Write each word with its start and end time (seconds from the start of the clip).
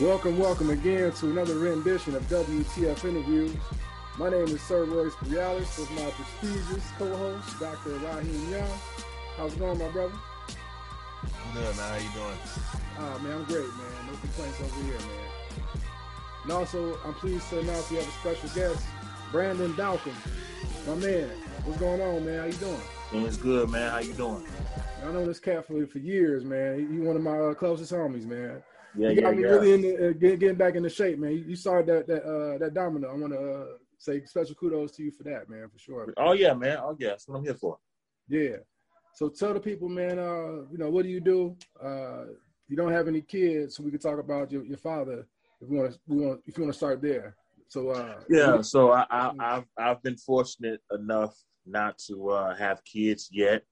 Welcome, 0.00 0.38
welcome 0.38 0.70
again 0.70 1.12
to 1.12 1.30
another 1.30 1.58
rendition 1.58 2.14
of 2.14 2.22
WTF 2.30 3.04
Interviews. 3.04 3.54
My 4.16 4.30
name 4.30 4.44
is 4.44 4.62
Sir 4.62 4.86
Royce 4.86 5.12
Brialis 5.16 5.78
with 5.78 5.90
my 5.90 6.10
prestigious 6.12 6.90
co-host, 6.96 7.60
Dr. 7.60 7.90
Raheem 7.98 8.50
Young. 8.50 8.78
How's 9.36 9.52
it 9.52 9.58
going, 9.58 9.78
my 9.78 9.90
brother? 9.90 10.14
I'm 11.22 11.52
good, 11.52 11.76
man. 11.76 11.90
How 11.90 11.96
you 11.96 12.10
doing? 12.14 12.38
Ah, 12.98 13.18
man, 13.22 13.32
I'm 13.32 13.44
great, 13.44 13.66
man. 13.66 14.06
No 14.06 14.12
complaints 14.16 14.60
over 14.62 14.82
here, 14.84 14.98
man. 15.00 15.82
And 16.44 16.52
also, 16.52 16.98
I'm 17.04 17.12
pleased 17.12 17.50
to 17.50 17.58
announce 17.58 17.90
we 17.90 17.98
have 17.98 18.08
a 18.08 18.12
special 18.12 18.48
guest, 18.54 18.82
Brandon 19.30 19.74
Dalcom. 19.74 20.14
My 20.86 20.94
man, 20.94 21.28
what's 21.66 21.78
going 21.78 22.00
on, 22.00 22.24
man? 22.24 22.38
How 22.38 22.46
you 22.46 22.52
doing? 22.54 23.26
It's 23.26 23.36
good, 23.36 23.68
man. 23.68 23.90
How 23.90 23.98
you 23.98 24.14
doing? 24.14 24.46
I 25.04 25.12
know 25.12 25.26
this 25.26 25.40
cat 25.40 25.66
for, 25.66 25.86
for 25.86 25.98
years, 25.98 26.42
man. 26.42 26.78
He, 26.78 26.86
he 26.86 27.00
one 27.00 27.16
of 27.16 27.22
my 27.22 27.38
uh, 27.38 27.52
closest 27.52 27.92
homies, 27.92 28.24
man. 28.24 28.62
Yeah, 28.96 29.10
you 29.10 29.16
yeah, 29.16 29.20
got 29.22 29.36
me 29.36 29.42
yeah. 29.42 29.48
really 29.48 29.72
in 29.72 29.82
the, 29.82 30.08
uh, 30.08 30.12
getting, 30.12 30.38
getting 30.38 30.56
back 30.56 30.74
into 30.74 30.90
shape, 30.90 31.18
man. 31.18 31.32
You, 31.32 31.44
you 31.48 31.56
started 31.56 31.86
that 31.86 32.06
that 32.08 32.24
uh, 32.24 32.58
that 32.58 32.74
domino. 32.74 33.08
I 33.08 33.14
want 33.14 33.32
to 33.32 33.38
uh, 33.38 33.64
say 33.98 34.24
special 34.24 34.54
kudos 34.54 34.92
to 34.92 35.04
you 35.04 35.10
for 35.10 35.22
that, 35.24 35.48
man, 35.48 35.68
for 35.68 35.78
sure. 35.78 36.12
Oh 36.16 36.32
yeah, 36.32 36.54
man. 36.54 36.78
Oh 36.80 36.96
yeah, 36.98 37.10
that's 37.10 37.28
what 37.28 37.38
I'm 37.38 37.44
here 37.44 37.54
for. 37.54 37.78
Yeah. 38.28 38.56
So 39.14 39.28
tell 39.28 39.54
the 39.54 39.60
people, 39.60 39.88
man. 39.88 40.18
Uh, 40.18 40.66
you 40.70 40.78
know, 40.78 40.90
what 40.90 41.04
do 41.04 41.08
you 41.08 41.20
do? 41.20 41.56
Uh, 41.82 42.24
you 42.68 42.76
don't 42.76 42.92
have 42.92 43.08
any 43.08 43.20
kids, 43.20 43.76
so 43.76 43.82
we 43.82 43.90
could 43.90 44.00
talk 44.00 44.18
about 44.18 44.50
your, 44.50 44.64
your 44.64 44.78
father 44.78 45.26
if 45.60 45.68
we 45.68 45.76
want 45.76 45.92
to. 45.92 45.98
We 46.06 46.16
want 46.24 46.40
if 46.46 46.56
you 46.56 46.64
want 46.64 46.72
to 46.72 46.78
start 46.78 47.02
there. 47.02 47.36
So 47.68 47.90
uh, 47.90 48.20
Yeah. 48.28 48.60
So 48.62 48.92
I, 48.92 49.06
I, 49.10 49.32
I've 49.38 49.64
I've 49.78 50.02
been 50.02 50.16
fortunate 50.16 50.80
enough 50.92 51.36
not 51.66 51.98
to 52.08 52.30
uh, 52.30 52.56
have 52.56 52.82
kids 52.84 53.28
yet. 53.30 53.62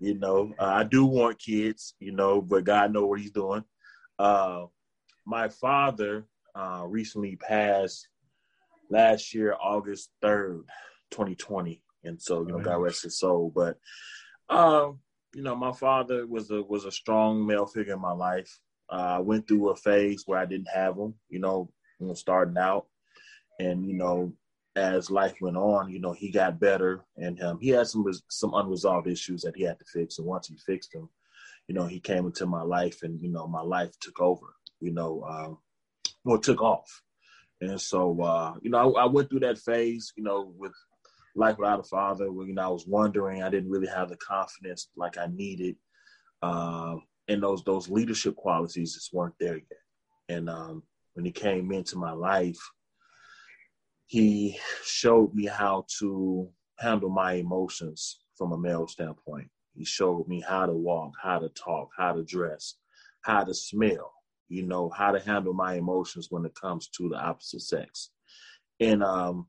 You 0.00 0.18
know, 0.18 0.52
uh, 0.58 0.64
I 0.64 0.84
do 0.84 1.06
want 1.06 1.38
kids. 1.38 1.94
You 2.00 2.12
know, 2.12 2.42
but 2.42 2.64
God 2.64 2.92
know 2.92 3.06
what 3.06 3.20
He's 3.20 3.30
doing. 3.30 3.64
Uh, 4.18 4.66
my 5.24 5.48
father 5.48 6.26
uh, 6.54 6.84
recently 6.86 7.36
passed 7.36 8.08
last 8.90 9.34
year, 9.34 9.54
August 9.60 10.10
third, 10.20 10.64
2020, 11.10 11.82
and 12.04 12.20
so 12.20 12.42
you 12.42 12.48
know, 12.48 12.60
God 12.60 12.76
rest 12.76 13.02
his 13.02 13.18
soul. 13.18 13.52
But 13.54 13.78
um, 14.48 14.98
you 15.34 15.42
know, 15.42 15.54
my 15.54 15.72
father 15.72 16.26
was 16.26 16.50
a 16.50 16.62
was 16.62 16.84
a 16.84 16.92
strong 16.92 17.46
male 17.46 17.66
figure 17.66 17.94
in 17.94 18.00
my 18.00 18.12
life. 18.12 18.58
Uh, 18.90 19.16
I 19.16 19.18
went 19.20 19.48
through 19.48 19.70
a 19.70 19.76
phase 19.76 20.24
where 20.26 20.38
I 20.38 20.44
didn't 20.44 20.68
have 20.68 20.96
him. 20.96 21.14
You 21.28 21.38
know, 21.38 21.70
you 21.98 22.06
know, 22.06 22.14
starting 22.14 22.58
out, 22.58 22.86
and 23.58 23.86
you 23.86 23.94
know, 23.94 24.32
as 24.76 25.10
life 25.10 25.34
went 25.40 25.56
on, 25.56 25.90
you 25.90 26.00
know, 26.00 26.12
he 26.12 26.30
got 26.30 26.60
better, 26.60 27.04
and 27.16 27.42
um, 27.42 27.58
he 27.60 27.70
had 27.70 27.86
some 27.86 28.04
some 28.28 28.54
unresolved 28.54 29.06
issues 29.06 29.42
that 29.42 29.56
he 29.56 29.62
had 29.62 29.78
to 29.78 29.84
fix. 29.86 30.18
And 30.18 30.26
once 30.26 30.48
he 30.48 30.56
fixed 30.56 30.92
them, 30.92 31.08
you 31.68 31.74
know, 31.74 31.86
he 31.86 32.00
came 32.00 32.26
into 32.26 32.46
my 32.46 32.62
life, 32.62 33.02
and 33.02 33.20
you 33.20 33.30
know, 33.30 33.46
my 33.46 33.62
life 33.62 33.92
took 34.00 34.20
over. 34.20 34.46
You 34.80 34.92
know, 34.92 35.22
um, 35.22 35.58
well, 36.24 36.38
took 36.38 36.62
off. 36.62 37.02
And 37.60 37.80
so, 37.80 38.20
uh, 38.20 38.54
you 38.60 38.70
know, 38.70 38.96
I, 38.96 39.04
I, 39.04 39.06
went 39.06 39.30
through 39.30 39.40
that 39.40 39.58
phase, 39.58 40.12
you 40.16 40.24
know, 40.24 40.52
with 40.58 40.72
life 41.36 41.58
without 41.58 41.78
a 41.78 41.84
father. 41.84 42.32
Where, 42.32 42.46
you 42.46 42.54
know, 42.54 42.62
I 42.62 42.68
was 42.68 42.86
wondering, 42.86 43.42
I 43.42 43.50
didn't 43.50 43.70
really 43.70 43.86
have 43.86 44.08
the 44.08 44.16
confidence 44.16 44.88
like 44.96 45.16
I 45.16 45.26
needed, 45.26 45.76
uh, 46.42 46.96
and 47.28 47.42
those 47.42 47.62
those 47.64 47.88
leadership 47.88 48.34
qualities 48.34 48.94
just 48.94 49.12
weren't 49.12 49.34
there 49.38 49.56
yet. 49.56 49.78
And 50.28 50.50
um, 50.50 50.82
when 51.14 51.24
he 51.24 51.32
came 51.32 51.70
into 51.72 51.96
my 51.96 52.12
life, 52.12 52.58
he 54.06 54.58
showed 54.84 55.34
me 55.34 55.46
how 55.46 55.86
to 56.00 56.48
handle 56.78 57.10
my 57.10 57.34
emotions 57.34 58.20
from 58.36 58.52
a 58.52 58.58
male 58.58 58.88
standpoint. 58.88 59.48
He 59.74 59.84
showed 59.84 60.28
me 60.28 60.42
how 60.46 60.66
to 60.66 60.72
walk, 60.72 61.14
how 61.22 61.38
to 61.38 61.48
talk, 61.50 61.90
how 61.96 62.12
to 62.12 62.22
dress, 62.22 62.74
how 63.22 63.44
to 63.44 63.54
smell 63.54 64.12
you 64.52 64.62
know 64.62 64.90
how 64.90 65.10
to 65.10 65.20
handle 65.20 65.54
my 65.54 65.74
emotions 65.74 66.26
when 66.28 66.44
it 66.44 66.54
comes 66.54 66.88
to 66.88 67.08
the 67.08 67.16
opposite 67.16 67.62
sex. 67.62 68.10
And 68.80 69.02
um 69.02 69.46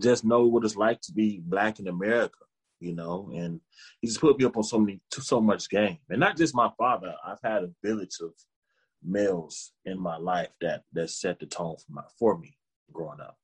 just 0.00 0.24
know 0.24 0.46
what 0.46 0.64
it's 0.64 0.76
like 0.76 1.00
to 1.02 1.12
be 1.12 1.40
black 1.44 1.78
in 1.78 1.86
america 1.86 2.38
you 2.80 2.92
know 2.92 3.30
and 3.32 3.60
he 4.00 4.08
just 4.08 4.20
put 4.20 4.36
me 4.36 4.44
up 4.44 4.56
on 4.56 4.64
so 4.64 4.78
many 4.78 5.00
so 5.12 5.40
much 5.40 5.68
game. 5.68 5.98
And 6.08 6.18
not 6.18 6.36
just 6.36 6.54
my 6.54 6.70
father 6.76 7.14
i've 7.24 7.38
had 7.44 7.62
a 7.62 7.70
village 7.82 8.16
of 8.20 8.32
males 9.04 9.72
in 9.84 10.00
my 10.00 10.16
life 10.16 10.48
that 10.60 10.82
that 10.94 11.10
set 11.10 11.38
the 11.38 11.46
tone 11.46 11.76
for 11.76 11.92
my 11.92 12.02
for 12.18 12.38
me 12.38 12.56
growing 12.92 13.20
up. 13.20 13.38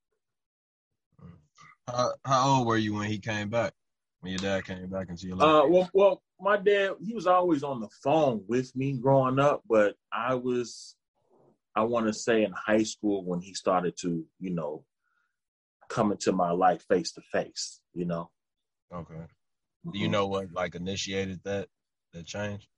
How, 1.87 2.13
how 2.25 2.49
old 2.49 2.67
were 2.67 2.79
you 2.79 2.95
when 2.95 3.09
he 3.09 3.19
came 3.19 3.51
back? 3.51 3.75
When 4.21 4.33
your 4.33 4.39
dad 4.39 4.65
came 4.65 4.87
back 4.89 5.09
into 5.09 5.27
your 5.27 5.37
life? 5.37 5.49
Uh, 5.49 5.69
well, 5.69 5.91
well, 5.95 6.23
my 6.41 6.57
dad, 6.57 6.93
he 7.01 7.15
was 7.15 7.27
always 7.27 7.63
on 7.63 7.81
the 7.81 7.89
phone 8.03 8.45
with 8.49 8.75
me 8.77 8.93
growing 8.93 9.39
up, 9.39 9.63
but 9.69 9.95
I 10.13 10.35
was, 10.35 10.95
I 11.75 11.85
want 11.85 12.07
to 12.07 12.13
say 12.13 12.45
in 12.45 12.53
high 12.53 12.83
school 12.83 13.25
when 13.25 13.41
he 13.41 13.55
started 13.55 13.97
to, 14.03 14.25
you 14.39 14.51
know, 14.51 14.85
come 15.89 16.13
into 16.13 16.33
my 16.33 16.51
life 16.51 16.85
face 16.89 17.13
to 17.13 17.23
face, 17.33 17.81
you 17.95 18.05
know. 18.05 18.31
okay. 18.95 19.15
Mm-hmm. 19.15 19.91
Do 19.93 19.99
you 19.99 20.09
know 20.09 20.27
what 20.27 20.53
like 20.53 20.75
initiated 20.75 21.41
that 21.45 21.69
that 22.13 22.27
change? 22.27 22.69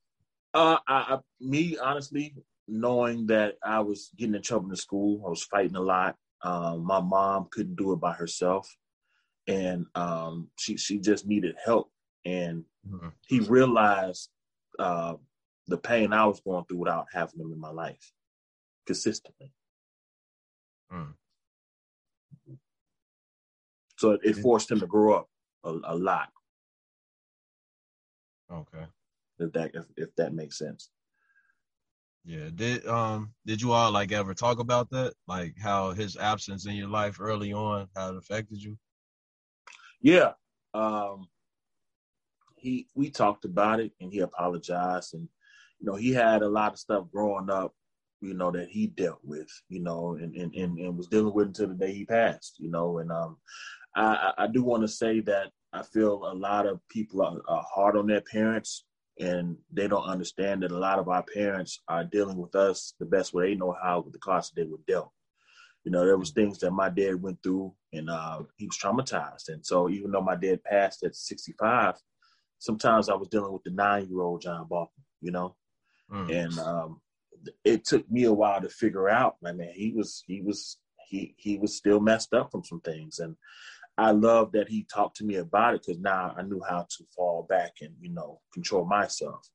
Uh, 0.53 0.77
I, 0.87 1.15
I, 1.15 1.19
me 1.41 1.77
honestly, 1.77 2.35
knowing 2.67 3.27
that 3.27 3.55
I 3.63 3.81
was 3.81 4.09
getting 4.17 4.35
in 4.35 4.41
trouble 4.41 4.69
in 4.69 4.75
school, 4.75 5.21
I 5.25 5.29
was 5.29 5.43
fighting 5.43 5.75
a 5.75 5.81
lot. 5.81 6.15
Um, 6.43 6.85
my 6.85 7.01
mom 7.01 7.47
couldn't 7.51 7.75
do 7.75 7.93
it 7.93 7.99
by 7.99 8.13
herself, 8.13 8.73
and 9.47 9.85
um, 9.95 10.49
she 10.57 10.77
she 10.77 10.99
just 10.99 11.25
needed 11.25 11.55
help. 11.63 11.91
And 12.25 12.65
Mm-hmm. 12.89 13.09
he 13.27 13.39
realized 13.39 14.29
uh, 14.77 15.13
the 15.67 15.77
pain 15.77 16.11
I 16.11 16.25
was 16.25 16.41
going 16.41 16.65
through 16.65 16.79
without 16.79 17.05
having 17.13 17.39
him 17.39 17.53
in 17.53 17.59
my 17.59 17.71
life 17.71 18.11
consistently. 18.85 19.53
Mm. 20.93 21.13
So 23.97 24.11
it, 24.11 24.21
it 24.23 24.37
forced 24.37 24.69
him 24.69 24.81
to 24.81 24.87
grow 24.87 25.13
up 25.13 25.29
a, 25.63 25.69
a 25.69 25.95
lot. 25.95 26.29
Okay. 28.51 28.85
If 29.39 29.53
that 29.53 29.71
if, 29.73 29.85
if 29.95 30.15
that 30.17 30.33
makes 30.33 30.57
sense. 30.57 30.89
Yeah. 32.25 32.49
Did 32.53 32.85
um 32.85 33.33
did 33.45 33.61
you 33.61 33.71
all 33.71 33.91
like 33.91 34.11
ever 34.11 34.33
talk 34.33 34.59
about 34.59 34.89
that? 34.91 35.13
Like 35.27 35.55
how 35.61 35.91
his 35.91 36.17
absence 36.17 36.65
in 36.65 36.75
your 36.75 36.89
life 36.89 37.17
early 37.19 37.53
on, 37.53 37.87
how 37.95 38.09
it 38.09 38.17
affected 38.17 38.61
you? 38.61 38.77
Yeah. 40.03 40.33
Um, 40.73 41.27
he 42.57 42.87
we 42.95 43.09
talked 43.09 43.45
about 43.45 43.79
it 43.79 43.91
and 43.99 44.11
he 44.11 44.19
apologized 44.19 45.13
and 45.13 45.27
you 45.79 45.85
know 45.85 45.95
he 45.95 46.11
had 46.13 46.41
a 46.41 46.47
lot 46.47 46.71
of 46.71 46.79
stuff 46.79 47.05
growing 47.11 47.49
up 47.49 47.73
you 48.21 48.33
know 48.33 48.51
that 48.51 48.69
he 48.69 48.87
dealt 48.87 49.19
with 49.23 49.49
you 49.67 49.81
know 49.81 50.17
and 50.19 50.33
and, 50.35 50.55
and, 50.55 50.79
and 50.79 50.97
was 50.97 51.07
dealing 51.07 51.33
with 51.33 51.47
until 51.47 51.67
the 51.67 51.73
day 51.73 51.91
he 51.91 52.05
passed 52.05 52.55
you 52.59 52.71
know 52.71 52.99
and 52.99 53.11
um 53.11 53.37
i 53.95 54.31
i 54.37 54.47
do 54.47 54.63
want 54.63 54.81
to 54.81 54.87
say 54.87 55.19
that 55.19 55.51
i 55.73 55.83
feel 55.83 56.31
a 56.31 56.33
lot 56.33 56.65
of 56.65 56.79
people 56.89 57.21
are, 57.21 57.41
are 57.49 57.65
hard 57.75 57.97
on 57.97 58.07
their 58.07 58.21
parents 58.21 58.85
and 59.19 59.57
they 59.71 59.87
don't 59.87 60.05
understand 60.05 60.63
that 60.63 60.71
a 60.71 60.77
lot 60.77 60.99
of 60.99 61.09
our 61.09 61.25
parents 61.33 61.81
are 61.89 62.05
dealing 62.05 62.37
with 62.37 62.55
us 62.55 62.93
the 62.99 63.05
best 63.05 63.33
way 63.33 63.49
they 63.49 63.55
know 63.55 63.75
how 63.83 63.99
with 63.99 64.13
the 64.13 64.19
cards 64.19 64.51
they 64.55 64.63
were 64.63 64.79
dealt 64.87 65.11
you 65.83 65.91
know 65.91 66.05
there 66.05 66.17
was 66.17 66.31
things 66.31 66.59
that 66.59 66.71
my 66.71 66.89
dad 66.89 67.21
went 67.21 67.41
through 67.43 67.73
and 67.91 68.09
uh, 68.09 68.41
he 68.57 68.65
was 68.67 68.77
traumatized 68.77 69.49
and 69.49 69.65
so 69.65 69.89
even 69.89 70.11
though 70.11 70.21
my 70.21 70.35
dad 70.35 70.63
passed 70.63 71.03
at 71.03 71.15
65 71.15 71.95
sometimes 72.59 73.09
I 73.09 73.15
was 73.15 73.27
dealing 73.27 73.51
with 73.51 73.63
the 73.63 73.71
nine 73.71 74.07
year 74.07 74.21
old 74.21 74.41
John 74.41 74.65
Balkan, 74.69 75.03
you 75.21 75.31
know, 75.31 75.55
Mm. 76.11 76.29
and 76.43 76.59
um, 76.59 77.01
it 77.63 77.85
took 77.85 78.09
me 78.11 78.25
a 78.25 78.33
while 78.33 78.61
to 78.61 78.69
figure 78.69 79.09
out. 79.09 79.37
I 79.45 79.51
mean, 79.51 79.71
he 79.73 79.91
was 79.91 80.23
he 80.27 80.41
was 80.41 80.77
he 81.07 81.33
he 81.37 81.57
was 81.57 81.75
still 81.75 81.99
messed 81.99 82.33
up 82.33 82.51
from 82.51 82.63
some 82.63 82.81
things, 82.81 83.19
and 83.19 83.35
I 83.97 84.11
love 84.11 84.51
that 84.51 84.69
he 84.69 84.83
talked 84.83 85.17
to 85.17 85.25
me 85.25 85.35
about 85.35 85.75
it 85.75 85.83
because 85.85 86.01
now 86.01 86.33
I 86.37 86.41
knew 86.43 86.61
how 86.67 86.85
to 86.89 87.05
fall 87.15 87.43
back 87.49 87.73
and 87.81 87.95
you 88.01 88.09
know 88.09 88.41
control 88.53 88.85
myself, 88.85 89.49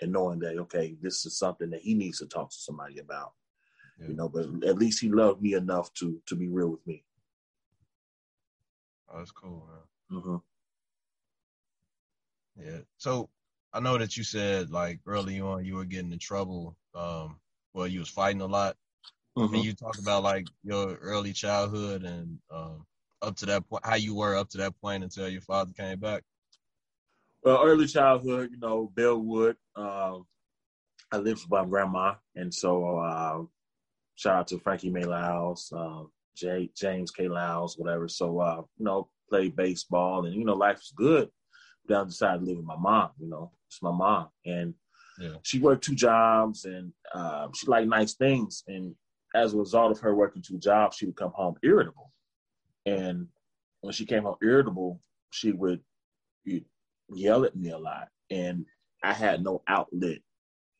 and 0.00 0.12
knowing 0.12 0.40
that 0.40 0.58
okay, 0.58 0.96
this 1.00 1.24
is 1.24 1.38
something 1.38 1.70
that 1.70 1.80
he 1.82 1.94
needs 1.94 2.18
to 2.18 2.26
talk 2.26 2.50
to 2.50 2.56
somebody 2.56 2.98
about, 2.98 3.32
Yeah. 4.00 4.08
you 4.08 4.14
know. 4.14 4.28
But 4.28 4.46
at 4.66 4.78
least 4.78 5.00
he 5.00 5.08
loved 5.08 5.42
me 5.42 5.54
enough 5.54 5.92
to 5.94 6.20
to 6.26 6.36
be 6.36 6.48
real 6.48 6.68
with 6.68 6.86
me. 6.86 7.04
Oh, 9.08 9.18
that's 9.18 9.30
cool, 9.30 9.68
man. 10.10 10.22
hmm 10.22 10.36
Yeah. 12.62 12.80
So 12.96 13.28
I 13.72 13.80
know 13.80 13.98
that 13.98 14.16
you 14.16 14.24
said 14.24 14.70
like 14.70 15.00
early 15.06 15.40
on 15.40 15.64
you 15.64 15.76
were 15.76 15.84
getting 15.84 16.12
in 16.12 16.18
trouble. 16.18 16.76
Um, 16.94 17.40
well, 17.72 17.86
you 17.86 18.00
was 18.00 18.08
fighting 18.08 18.40
a 18.40 18.46
lot. 18.46 18.76
Mm-hmm. 19.36 19.54
Can 19.54 19.64
you 19.64 19.72
talk 19.72 19.98
about 19.98 20.22
like 20.22 20.46
your 20.62 20.94
early 20.96 21.32
childhood 21.32 22.04
and 22.04 22.38
um, 22.50 22.86
up 23.20 23.36
to 23.36 23.46
that 23.46 23.68
point, 23.68 23.84
how 23.84 23.96
you 23.96 24.14
were 24.14 24.36
up 24.36 24.48
to 24.50 24.58
that 24.58 24.80
point 24.80 25.02
until 25.02 25.28
your 25.28 25.40
father 25.40 25.72
came 25.76 25.98
back? 25.98 26.22
Well, 27.42 27.60
early 27.62 27.86
childhood, 27.86 28.50
you 28.52 28.58
know, 28.58 28.90
Bellwood. 28.94 29.56
Um, 29.76 30.26
I 31.12 31.18
lived 31.18 31.42
with 31.42 31.50
my 31.50 31.64
grandma, 31.64 32.14
and 32.34 32.52
so 32.54 32.98
uh, 32.98 33.42
shout 34.16 34.36
out 34.36 34.48
to 34.48 34.58
Frankie 34.58 34.90
May 34.90 35.04
Lyles, 35.04 35.72
uh, 35.76 36.02
Jay, 36.36 36.70
James 36.76 37.10
K. 37.10 37.28
Lyles, 37.28 37.76
whatever. 37.78 38.08
So 38.08 38.38
uh, 38.40 38.62
you 38.78 38.84
know, 38.84 39.08
played 39.28 39.56
baseball, 39.56 40.26
and 40.26 40.34
you 40.34 40.44
know, 40.44 40.54
life 40.54 40.76
was 40.76 40.92
good. 40.96 41.28
Then 41.86 42.00
I 42.00 42.04
decided 42.04 42.40
to 42.40 42.46
live 42.46 42.56
with 42.56 42.66
my 42.66 42.76
mom. 42.76 43.10
You 43.18 43.28
know, 43.28 43.52
it's 43.68 43.82
my 43.82 43.92
mom, 43.92 44.28
and 44.44 44.74
Yeah. 45.20 45.36
She 45.42 45.60
worked 45.60 45.84
two 45.84 45.94
jobs 45.94 46.64
and 46.64 46.92
uh, 47.14 47.48
she 47.54 47.66
liked 47.66 47.88
nice 47.88 48.14
things. 48.14 48.64
And 48.66 48.94
as 49.34 49.54
a 49.54 49.58
result 49.58 49.92
of 49.92 50.00
her 50.00 50.14
working 50.14 50.42
two 50.42 50.58
jobs, 50.58 50.96
she 50.96 51.06
would 51.06 51.16
come 51.16 51.32
home 51.32 51.54
irritable. 51.62 52.10
And 52.86 53.28
when 53.80 53.92
she 53.92 54.06
came 54.06 54.24
home 54.24 54.36
irritable, 54.42 55.00
she 55.30 55.52
would 55.52 55.80
yell 57.08 57.44
at 57.44 57.56
me 57.56 57.70
a 57.70 57.78
lot. 57.78 58.08
And 58.30 58.66
I 59.02 59.12
had 59.12 59.42
no 59.42 59.62
outlet. 59.68 60.18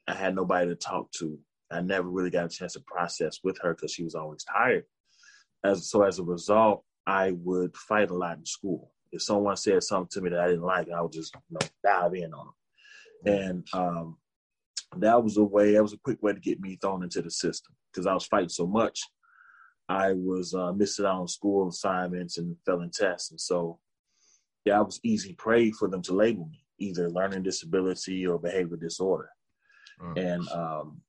I 0.08 0.14
had 0.14 0.34
nobody 0.34 0.68
to 0.68 0.74
talk 0.74 1.10
to. 1.18 1.38
I 1.74 1.80
never 1.80 2.08
really 2.08 2.30
got 2.30 2.46
a 2.46 2.48
chance 2.48 2.74
to 2.74 2.80
process 2.86 3.40
with 3.42 3.58
her 3.62 3.74
because 3.74 3.92
she 3.92 4.04
was 4.04 4.14
always 4.14 4.44
tired. 4.44 4.84
As 5.64 5.90
so 5.90 6.02
as 6.02 6.18
a 6.18 6.22
result, 6.22 6.84
I 7.06 7.32
would 7.32 7.76
fight 7.76 8.10
a 8.10 8.14
lot 8.14 8.38
in 8.38 8.46
school. 8.46 8.92
If 9.12 9.22
someone 9.22 9.56
said 9.56 9.82
something 9.82 10.08
to 10.12 10.20
me 10.20 10.30
that 10.30 10.40
I 10.40 10.48
didn't 10.48 10.62
like, 10.62 10.88
I 10.90 11.00
would 11.00 11.12
just 11.12 11.34
you 11.34 11.58
know, 11.60 11.66
dive 11.82 12.14
in 12.14 12.32
on 12.32 12.46
them. 12.46 13.34
And 13.34 13.66
um, 13.72 14.16
that 14.98 15.22
was 15.22 15.36
a 15.36 15.42
way, 15.42 15.72
that 15.72 15.82
was 15.82 15.92
a 15.92 15.98
quick 15.98 16.22
way 16.22 16.32
to 16.32 16.40
get 16.40 16.60
me 16.60 16.76
thrown 16.76 17.02
into 17.02 17.22
the 17.22 17.30
system 17.30 17.74
because 17.92 18.06
I 18.06 18.14
was 18.14 18.26
fighting 18.26 18.48
so 18.48 18.66
much. 18.66 19.00
I 19.88 20.12
was 20.12 20.54
uh, 20.54 20.72
missing 20.72 21.04
out 21.04 21.20
on 21.20 21.28
school 21.28 21.68
assignments 21.68 22.38
and 22.38 22.56
failing 22.66 22.90
tests. 22.92 23.30
And 23.30 23.40
so, 23.40 23.78
yeah, 24.64 24.78
I 24.78 24.82
was 24.82 25.00
easy 25.02 25.34
prey 25.34 25.70
for 25.70 25.88
them 25.88 26.02
to 26.02 26.14
label 26.14 26.46
me, 26.46 26.64
either 26.78 27.10
learning 27.10 27.42
disability 27.42 28.26
or 28.26 28.38
behavior 28.38 28.76
disorder. 28.76 29.28
Mm. 30.02 30.18
And 30.18 30.48
um, 30.48 31.00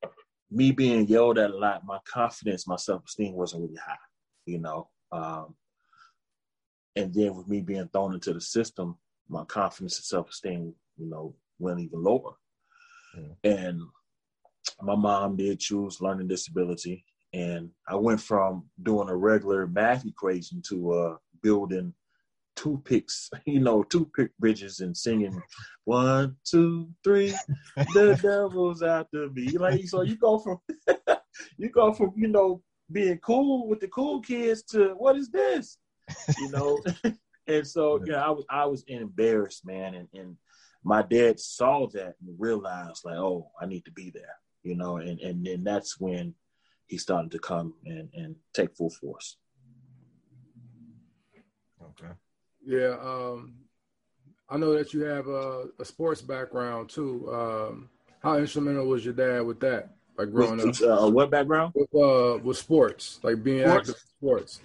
me 0.52 0.72
being 0.72 1.08
yelled 1.08 1.38
at 1.38 1.52
a 1.52 1.58
lot, 1.58 1.86
my 1.86 2.00
confidence, 2.06 2.68
my 2.68 2.76
self 2.76 3.06
esteem 3.06 3.34
wasn't 3.34 3.64
really 3.64 3.80
high, 3.84 3.96
you 4.46 4.60
know. 4.60 4.90
Um, 5.12 5.56
and 6.96 7.14
then 7.14 7.36
with 7.36 7.48
me 7.48 7.62
being 7.62 7.88
thrown 7.90 8.14
into 8.14 8.34
the 8.34 8.42
system, 8.42 8.98
my 9.28 9.44
confidence 9.46 9.98
and 9.98 10.06
self 10.06 10.30
esteem, 10.30 10.74
you 10.98 11.10
know, 11.10 11.36
went 11.60 11.80
even 11.80 12.04
lower. 12.04 12.34
Yeah. 13.18 13.52
And 13.52 13.82
my 14.82 14.96
mom 14.96 15.38
did 15.38 15.60
choose 15.60 16.02
learning 16.02 16.28
disability. 16.28 17.06
And 17.34 17.70
I 17.88 17.96
went 17.96 18.22
from 18.22 18.70
doing 18.82 19.10
a 19.10 19.16
regular 19.16 19.68
math 19.68 20.06
equation 20.06 20.62
to 20.70 20.92
uh, 20.94 21.16
building 21.42 21.94
toothpicks, 22.56 23.30
you 23.46 23.60
know, 23.60 23.84
two 23.84 24.10
pick 24.16 24.36
bridges 24.38 24.80
and 24.80 24.96
singing 24.96 25.42
one, 25.84 26.36
two, 26.44 26.90
three, 27.04 27.36
the 27.94 28.20
devil's 28.22 28.82
after 28.82 29.30
me. 29.30 29.50
Like 29.58 29.88
so 29.88 30.02
you 30.02 30.18
go 30.18 30.40
from 30.40 30.60
you 31.58 31.70
go 31.70 31.94
from, 31.94 32.14
you 32.16 32.28
know, 32.28 32.62
being 32.92 33.18
cool 33.20 33.68
with 33.68 33.80
the 33.80 33.88
cool 33.88 34.22
kids 34.22 34.64
to 34.64 34.96
what 34.98 35.16
is 35.16 35.30
this? 35.30 35.78
You 36.40 36.50
know? 36.50 36.80
and 37.48 37.68
so 37.68 38.02
yeah, 38.06 38.24
I 38.24 38.30
was 38.30 38.46
I 38.50 38.66
was 38.66 38.84
embarrassed, 38.88 39.66
man, 39.66 39.96
and, 39.96 40.08
and 40.14 40.38
my 40.84 41.02
dad 41.02 41.40
saw 41.40 41.88
that 41.88 42.16
and 42.22 42.40
realized 42.40 43.04
like, 43.06 43.18
oh, 43.18 43.50
I 43.60 43.66
need 43.66 43.86
to 43.86 43.92
be 43.92 44.12
there, 44.12 44.36
you 44.64 44.76
know, 44.76 44.98
and 44.98 45.20
and 45.20 45.46
then 45.46 45.64
that's 45.64 46.00
when 46.00 46.36
he 46.88 46.98
started 46.98 47.32
to 47.32 47.40
come 47.40 47.74
and, 47.86 48.10
and 48.14 48.36
take 48.54 48.76
full 48.76 48.92
force. 48.92 49.38
Okay. 51.82 52.14
Yeah, 52.66 52.98
um, 53.02 53.54
I 54.50 54.58
know 54.58 54.74
that 54.74 54.94
you 54.94 55.02
have 55.04 55.28
a, 55.28 55.66
a 55.80 55.86
sports 55.86 56.22
background 56.22 56.90
too. 56.90 57.30
Um, 57.32 57.90
how 58.22 58.38
instrumental 58.38 58.88
was 58.88 59.06
your 59.06 59.14
dad 59.14 59.42
with 59.42 59.60
that? 59.62 59.96
Like 60.18 60.32
growing 60.32 60.58
with, 60.58 60.82
up, 60.82 61.04
uh, 61.04 61.10
what 61.10 61.30
background? 61.30 61.74
With, 61.76 61.94
uh, 61.94 62.40
with 62.44 62.58
sports, 62.58 63.20
like 63.22 63.44
being 63.44 63.68
sports? 63.68 63.90
active 63.90 63.96
in 63.96 64.28
sports. 64.28 64.62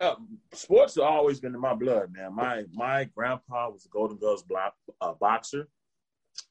Uh, 0.00 0.14
sports 0.52 0.94
have 0.96 1.04
always 1.04 1.40
been 1.40 1.54
in 1.54 1.60
my 1.60 1.74
blood, 1.74 2.12
man. 2.12 2.34
My 2.34 2.64
my 2.72 3.04
grandpa 3.04 3.70
was 3.70 3.86
a 3.86 3.88
Golden 3.88 4.16
Gloves 4.16 4.42
block, 4.42 4.74
uh, 5.00 5.12
boxer. 5.14 5.68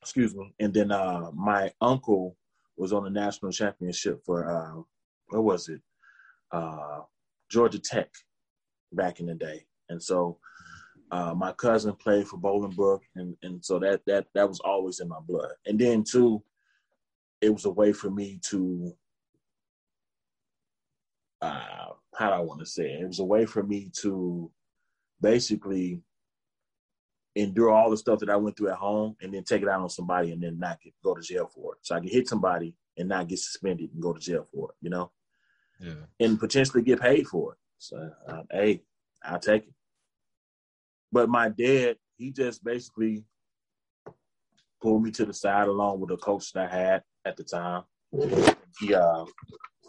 Excuse 0.01 0.35
me, 0.35 0.53
and 0.59 0.73
then 0.73 0.91
uh, 0.91 1.29
my 1.33 1.71
uncle 1.81 2.37
was 2.77 2.91
on 2.91 3.03
the 3.03 3.09
national 3.09 3.51
championship 3.51 4.23
for 4.25 4.49
uh, 4.49 4.81
what 5.27 5.43
was 5.43 5.69
it? 5.69 5.81
Uh, 6.51 7.01
Georgia 7.49 7.79
Tech 7.79 8.09
back 8.91 9.19
in 9.19 9.27
the 9.27 9.35
day, 9.35 9.65
and 9.89 10.01
so 10.01 10.39
uh, 11.11 11.33
my 11.35 11.51
cousin 11.53 11.93
played 11.95 12.27
for 12.27 12.37
Bolingbrook, 12.37 13.01
and 13.15 13.35
and 13.43 13.63
so 13.63 13.79
that 13.79 14.01
that 14.07 14.27
that 14.33 14.47
was 14.47 14.59
always 14.59 14.99
in 14.99 15.07
my 15.07 15.19
blood. 15.27 15.51
And 15.65 15.79
then 15.79 16.03
too, 16.03 16.43
it 17.41 17.49
was 17.49 17.65
a 17.65 17.69
way 17.69 17.93
for 17.93 18.09
me 18.09 18.39
to 18.49 18.93
uh, 21.41 21.93
how 22.15 22.29
do 22.29 22.35
I 22.35 22.39
want 22.39 22.59
to 22.61 22.65
say 22.65 22.85
it? 22.85 23.01
It 23.01 23.07
was 23.07 23.19
a 23.19 23.25
way 23.25 23.45
for 23.45 23.63
me 23.63 23.91
to 24.01 24.51
basically 25.21 26.01
endure 27.35 27.71
all 27.71 27.89
the 27.89 27.97
stuff 27.97 28.19
that 28.19 28.29
I 28.29 28.37
went 28.37 28.57
through 28.57 28.69
at 28.69 28.77
home 28.77 29.15
and 29.21 29.33
then 29.33 29.43
take 29.43 29.61
it 29.61 29.67
out 29.67 29.81
on 29.81 29.89
somebody 29.89 30.31
and 30.31 30.41
then 30.41 30.57
not 30.57 30.81
get, 30.81 30.93
go 31.03 31.13
to 31.13 31.21
jail 31.21 31.49
for 31.53 31.73
it. 31.73 31.79
So 31.81 31.95
I 31.95 31.99
can 31.99 32.09
hit 32.09 32.27
somebody 32.29 32.73
and 32.97 33.09
not 33.09 33.27
get 33.27 33.39
suspended 33.39 33.89
and 33.93 34.01
go 34.01 34.13
to 34.13 34.19
jail 34.19 34.47
for 34.53 34.69
it, 34.69 34.75
you 34.81 34.89
know? 34.89 35.11
Yeah. 35.81 36.05
And 36.21 36.39
potentially 36.39 36.81
get 36.81 37.01
paid 37.01 37.27
for 37.27 37.53
it. 37.53 37.59
So, 37.77 38.09
uh, 38.27 38.43
hey, 38.49 38.83
I'll 39.23 39.39
take 39.39 39.63
it. 39.63 39.73
But 41.15 41.29
my 41.29 41.47
dad, 41.47 41.95
he 42.17 42.29
just 42.33 42.61
basically 42.61 43.23
pulled 44.81 45.01
me 45.01 45.11
to 45.11 45.25
the 45.25 45.33
side 45.33 45.69
along 45.69 46.01
with 46.01 46.09
the 46.09 46.17
coach 46.17 46.51
that 46.51 46.69
I 46.69 46.75
had 46.75 47.03
at 47.23 47.37
the 47.37 47.43
time. 47.45 47.83
He, 48.81 48.93
uh, 48.93 49.23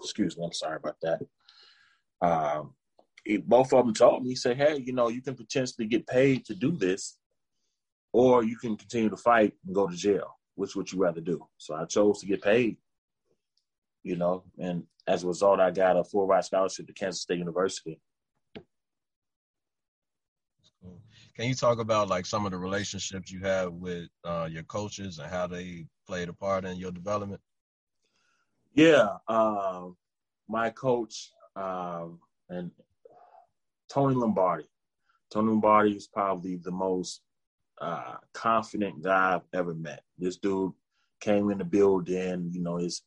excuse 0.01 0.39
me, 0.39 0.45
I'm 0.45 0.53
sorry 0.53 0.77
about 0.77 0.99
that. 1.03 1.21
Um, 2.21 2.75
he, 3.25 3.39
both 3.39 3.73
of 3.73 3.85
them 3.85 3.93
told 3.93 4.23
me, 4.23 4.29
he 4.29 4.37
said, 4.37 4.57
hey, 4.57 4.77
you 4.77 4.93
know, 4.93 5.09
you 5.09 5.21
can 5.21 5.35
potentially 5.35 5.89
get 5.89 6.07
paid 6.07 6.45
to 6.45 6.55
do 6.55 6.71
this, 6.71 7.19
or 8.13 8.45
you 8.45 8.57
can 8.57 8.77
continue 8.77 9.11
to 9.11 9.17
fight 9.17 9.53
and 9.67 9.75
go 9.75 9.89
to 9.89 9.97
jail. 9.97 10.39
Which 10.55 10.77
would 10.77 10.93
you 10.93 11.01
rather 11.01 11.21
do? 11.21 11.45
So 11.59 11.75
I 11.75 11.87
chose 11.87 12.21
to 12.21 12.27
get 12.27 12.41
paid, 12.41 12.77
you 14.05 14.15
know, 14.15 14.45
and 14.61 14.85
as 15.09 15.25
a 15.25 15.27
result, 15.27 15.59
I 15.59 15.73
got 15.73 15.97
a 15.97 16.05
full 16.05 16.29
ride 16.29 16.45
scholarship 16.45 16.87
to 16.87 16.93
Kansas 16.93 17.23
State 17.23 17.41
University. 17.41 18.01
Can 21.37 21.49
you 21.49 21.55
talk 21.55 21.79
about 21.79 22.09
like 22.09 22.25
some 22.25 22.47
of 22.47 22.53
the 22.53 22.59
relationships 22.59 23.31
you 23.31 23.41
have 23.41 23.73
with 23.75 24.09
uh, 24.25 24.49
your 24.51 24.63
coaches 24.63 25.19
and 25.19 25.31
how 25.31 25.47
they 25.47 25.87
played 26.07 26.31
a 26.31 26.33
part 26.33 26.65
in 26.65 26.79
your 26.79 26.91
development? 26.91 27.43
Yeah, 28.73 29.17
um, 29.29 29.97
my 30.49 30.71
coach 30.71 31.31
um, 31.55 32.21
and 32.49 32.71
Tony 33.91 34.15
Lombardi. 34.15 34.65
Tony 35.31 35.49
Lombardi 35.51 35.93
is 35.93 36.07
probably 36.07 36.57
the 36.57 36.71
most 36.71 37.21
uh, 37.83 38.17
confident 38.33 39.03
guy 39.03 39.35
I've 39.35 39.59
ever 39.59 39.75
met. 39.75 40.03
This 40.19 40.39
dude 40.39 40.73
came 41.21 41.51
in 41.51 41.59
the 41.59 41.65
building, 41.65 42.51
you 42.53 42.63
know, 42.63 42.77
his 42.77 43.03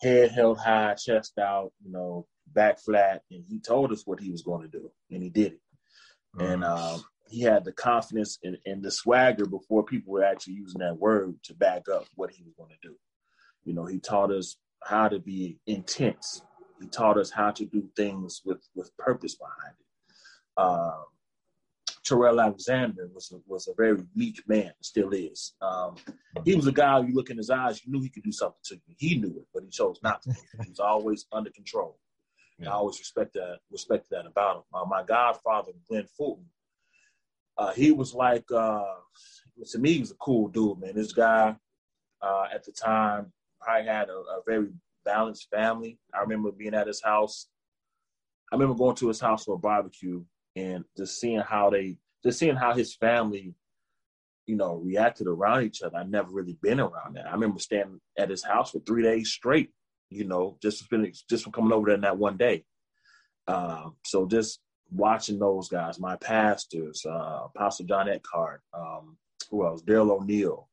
head 0.00 0.30
held 0.30 0.58
high, 0.58 0.94
chest 0.94 1.38
out, 1.38 1.72
you 1.84 1.92
know, 1.92 2.26
back 2.46 2.78
flat, 2.78 3.22
and 3.30 3.44
he 3.46 3.58
told 3.58 3.92
us 3.92 4.06
what 4.06 4.20
he 4.20 4.30
was 4.30 4.42
going 4.42 4.62
to 4.62 4.68
do, 4.68 4.90
and 5.10 5.22
he 5.22 5.28
did 5.28 5.52
it. 5.52 5.60
Mm. 6.38 6.52
And 6.52 6.64
um, 6.64 7.04
he 7.28 7.42
had 7.42 7.64
the 7.64 7.72
confidence 7.72 8.38
and, 8.44 8.56
and 8.66 8.82
the 8.82 8.90
swagger 8.90 9.46
before 9.46 9.84
people 9.84 10.12
were 10.12 10.24
actually 10.24 10.54
using 10.54 10.80
that 10.80 10.98
word 10.98 11.34
to 11.44 11.54
back 11.54 11.88
up 11.88 12.06
what 12.14 12.30
he 12.30 12.42
was 12.44 12.54
going 12.56 12.70
to 12.70 12.88
do. 12.88 12.94
You 13.64 13.74
know, 13.74 13.84
he 13.84 13.98
taught 13.98 14.30
us 14.30 14.56
how 14.84 15.08
to 15.08 15.18
be 15.18 15.58
intense. 15.66 16.42
He 16.80 16.86
taught 16.86 17.18
us 17.18 17.30
how 17.30 17.50
to 17.52 17.64
do 17.64 17.88
things 17.96 18.42
with 18.44 18.62
with 18.74 18.96
purpose 18.96 19.34
behind 19.34 19.74
it. 19.78 20.60
Um, 20.60 21.04
Terrell 22.04 22.40
Alexander 22.40 23.10
was 23.12 23.32
a, 23.32 23.38
was 23.46 23.66
a 23.66 23.74
very 23.76 23.98
meek 24.14 24.40
man, 24.46 24.72
still 24.80 25.10
is. 25.10 25.54
Um, 25.60 25.96
he 26.44 26.54
was 26.54 26.68
a 26.68 26.72
guy 26.72 27.00
you 27.00 27.12
look 27.12 27.30
in 27.30 27.36
his 27.36 27.50
eyes, 27.50 27.84
you 27.84 27.92
knew 27.92 28.00
he 28.00 28.08
could 28.08 28.22
do 28.22 28.30
something 28.30 28.60
to 28.66 28.76
you. 28.76 28.94
He 28.96 29.18
knew 29.18 29.36
it, 29.36 29.46
but 29.52 29.64
he 29.64 29.70
chose 29.70 29.98
not 30.04 30.22
to. 30.22 30.32
he 30.62 30.70
was 30.70 30.78
always 30.78 31.26
under 31.32 31.50
control. 31.50 31.98
Yeah. 32.58 32.70
I 32.70 32.74
always 32.74 32.98
respect 33.00 33.34
that 33.34 33.58
respect 33.70 34.08
that 34.10 34.24
about 34.26 34.58
him. 34.58 34.62
Uh, 34.72 34.84
my 34.86 35.02
godfather, 35.02 35.72
Glenn 35.88 36.06
Fulton, 36.16 36.46
uh, 37.58 37.72
he 37.72 37.92
was 37.92 38.14
like 38.14 38.44
uh, 38.52 38.84
to 39.64 39.78
me, 39.78 39.94
he 39.94 40.00
was 40.00 40.10
a 40.10 40.16
cool 40.16 40.48
dude, 40.48 40.80
man. 40.80 40.94
This 40.94 41.12
guy 41.12 41.56
uh, 42.22 42.44
at 42.52 42.64
the 42.64 42.72
time 42.72 43.32
probably 43.60 43.88
had 43.88 44.08
a, 44.08 44.12
a, 44.12 44.40
very 44.46 44.68
balanced 45.04 45.48
family. 45.50 45.98
I 46.14 46.20
remember 46.20 46.52
being 46.52 46.74
at 46.74 46.86
his 46.86 47.02
house. 47.02 47.48
I 48.52 48.56
remember 48.56 48.74
going 48.74 48.96
to 48.96 49.08
his 49.08 49.20
house 49.20 49.44
for 49.44 49.54
a 49.54 49.58
barbecue 49.58 50.22
and 50.54 50.84
just 50.96 51.20
seeing 51.20 51.40
how 51.40 51.70
they, 51.70 51.96
just 52.24 52.38
seeing 52.38 52.56
how 52.56 52.74
his 52.74 52.94
family, 52.94 53.54
you 54.46 54.56
know, 54.56 54.76
reacted 54.76 55.26
around 55.26 55.64
each 55.64 55.82
other. 55.82 55.96
I've 55.96 56.08
never 56.08 56.30
really 56.30 56.56
been 56.62 56.80
around 56.80 57.16
that. 57.16 57.26
I 57.26 57.32
remember 57.32 57.58
staying 57.58 58.00
at 58.18 58.30
his 58.30 58.44
house 58.44 58.70
for 58.70 58.80
three 58.80 59.02
days 59.02 59.30
straight. 59.30 59.70
You 60.08 60.24
know, 60.24 60.56
just 60.62 60.84
for, 60.84 61.04
just 61.28 61.44
for 61.44 61.50
coming 61.50 61.72
over 61.72 61.86
there 61.86 61.96
in 61.96 62.02
that 62.02 62.16
one 62.16 62.36
day. 62.36 62.64
Uh, 63.48 63.90
so 64.04 64.26
just 64.26 64.60
watching 64.90 65.38
those 65.38 65.68
guys, 65.68 65.98
my 65.98 66.16
pastors, 66.16 67.04
uh, 67.04 67.48
Pastor 67.56 67.84
John 67.84 68.08
Eckhardt, 68.08 68.62
um, 68.74 69.16
who 69.50 69.66
else? 69.66 69.82
Daryl 69.82 70.10
O'Neill. 70.10 70.68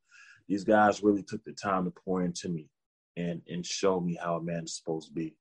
These 0.47 0.63
guys 0.63 1.03
really 1.03 1.23
took 1.23 1.43
the 1.43 1.53
time 1.53 1.85
to 1.85 1.91
pour 1.91 2.21
into 2.23 2.49
me 2.49 2.69
and 3.15 3.41
and 3.49 3.65
show 3.65 3.99
me 3.99 4.17
how 4.21 4.35
a 4.35 4.43
man 4.43 4.63
is 4.63 4.75
supposed 4.75 5.07
to 5.07 5.13
be. 5.13 5.35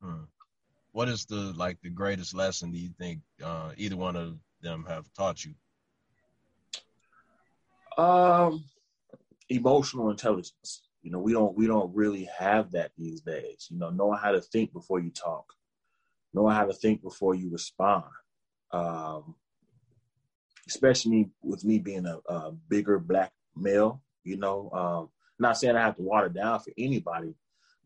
Hmm. 0.00 0.24
What 0.92 1.08
is 1.08 1.24
the 1.26 1.52
like 1.56 1.78
the 1.82 1.90
greatest 1.90 2.34
lesson 2.34 2.70
do 2.70 2.78
you 2.78 2.90
think 2.98 3.20
uh, 3.42 3.72
either 3.76 3.96
one 3.96 4.16
of 4.16 4.38
them 4.60 4.84
have 4.88 5.04
taught 5.16 5.44
you? 5.44 5.54
Um, 8.02 8.64
emotional 9.48 10.10
intelligence. 10.10 10.82
You 11.02 11.10
know, 11.10 11.18
we 11.18 11.32
don't 11.32 11.56
we 11.56 11.66
don't 11.66 11.94
really 11.94 12.28
have 12.38 12.70
that 12.72 12.92
these 12.96 13.20
days. 13.20 13.68
You 13.70 13.78
know, 13.78 13.90
knowing 13.90 14.18
how 14.18 14.32
to 14.32 14.40
think 14.40 14.72
before 14.72 15.00
you 15.00 15.10
talk, 15.10 15.52
knowing 16.34 16.54
how 16.54 16.66
to 16.66 16.74
think 16.74 17.02
before 17.02 17.34
you 17.34 17.50
respond. 17.50 18.04
Um, 18.72 19.36
especially 20.66 21.30
with 21.42 21.64
me 21.64 21.78
being 21.78 22.06
a, 22.06 22.18
a 22.32 22.52
bigger 22.68 22.98
black 22.98 23.32
male, 23.54 24.02
you 24.24 24.36
know, 24.36 24.70
um, 24.72 25.08
not 25.38 25.58
saying 25.58 25.76
I 25.76 25.82
have 25.82 25.96
to 25.96 26.02
water 26.02 26.28
down 26.28 26.60
for 26.60 26.72
anybody, 26.76 27.34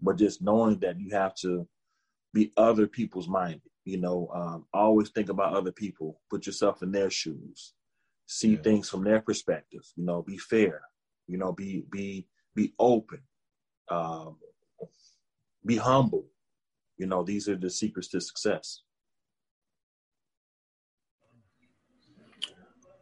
but 0.00 0.17
just 0.17 0.43
knowing 0.43 0.78
that 0.81 0.99
you 0.99 1.11
have 1.11 1.35
to 1.37 1.67
be 2.33 2.52
other 2.57 2.87
people's 2.87 3.28
minded. 3.28 3.62
You 3.85 3.99
know, 3.99 4.28
um, 4.35 4.67
always 4.73 5.11
think 5.11 5.28
about 5.28 5.55
other 5.55 5.73
people, 5.73 6.21
put 6.31 6.47
yourself 6.47 6.83
in 6.83 6.93
their 6.93 7.11
shoes, 7.11 7.73
see 8.26 8.52
yeah. 8.52 8.62
things 8.62 8.88
from 8.88 9.02
their 9.02 9.21
perspective. 9.21 9.81
You 9.97 10.05
know, 10.05 10.23
be 10.23 10.37
fair. 10.37 10.83
You 11.26 11.38
know, 11.38 11.52
be 11.52 11.85
be 11.90 12.26
be 12.55 12.75
open, 12.78 13.21
um, 13.90 14.37
be 15.64 15.76
humble. 15.76 16.26
You 16.99 17.07
know, 17.07 17.23
these 17.23 17.49
are 17.49 17.57
the 17.57 17.71
secrets 17.71 18.09
to 18.09 18.21
success. 18.21 18.83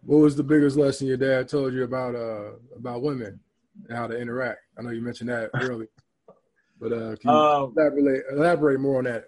What 0.02 0.18
was 0.18 0.36
the 0.36 0.44
biggest 0.44 0.76
lesson 0.76 1.08
your 1.08 1.16
dad 1.16 1.48
told 1.48 1.72
you 1.72 1.82
about 1.82 2.14
uh 2.14 2.52
about 2.76 3.02
women 3.02 3.40
and 3.88 3.98
how 3.98 4.06
to 4.06 4.16
interact? 4.16 4.60
I 4.78 4.82
know 4.82 4.90
you 4.90 5.02
mentioned 5.02 5.30
that 5.30 5.50
earlier, 5.60 5.88
but 6.78 6.92
uh, 6.92 7.16
can 7.16 7.30
you 7.30 7.30
um, 7.30 7.74
elaborate 7.76 8.24
elaborate 8.30 8.80
more 8.80 8.98
on 8.98 9.04
that? 9.04 9.24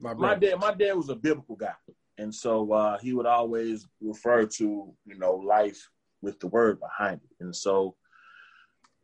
My, 0.00 0.14
my 0.14 0.34
dad, 0.34 0.58
my 0.58 0.72
dad 0.72 0.94
was 0.94 1.10
a 1.10 1.14
biblical 1.14 1.54
guy, 1.54 1.74
and 2.16 2.34
so 2.34 2.72
uh, 2.72 2.98
he 2.98 3.12
would 3.12 3.26
always 3.26 3.86
refer 4.00 4.46
to 4.46 4.92
you 5.04 5.18
know 5.18 5.34
life 5.34 5.88
with 6.22 6.40
the 6.40 6.48
word 6.48 6.80
behind 6.80 7.20
it, 7.22 7.44
and 7.44 7.54
so 7.54 7.94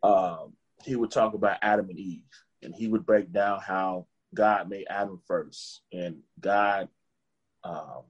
um, 0.03 0.55
he 0.83 0.97
would 0.97 1.11
talk 1.11 1.35
about 1.35 1.59
Adam 1.63 1.91
and 1.91 1.99
Eve, 1.99 2.23
and 2.63 2.75
he 2.75 2.89
would 2.89 3.05
break 3.05 3.31
down 3.31 3.61
how 3.61 4.07
God 4.37 4.69
made 4.69 4.87
Adam 4.89 5.21
first, 5.27 5.83
and 5.93 6.19
God 6.39 6.89
um, 7.65 8.03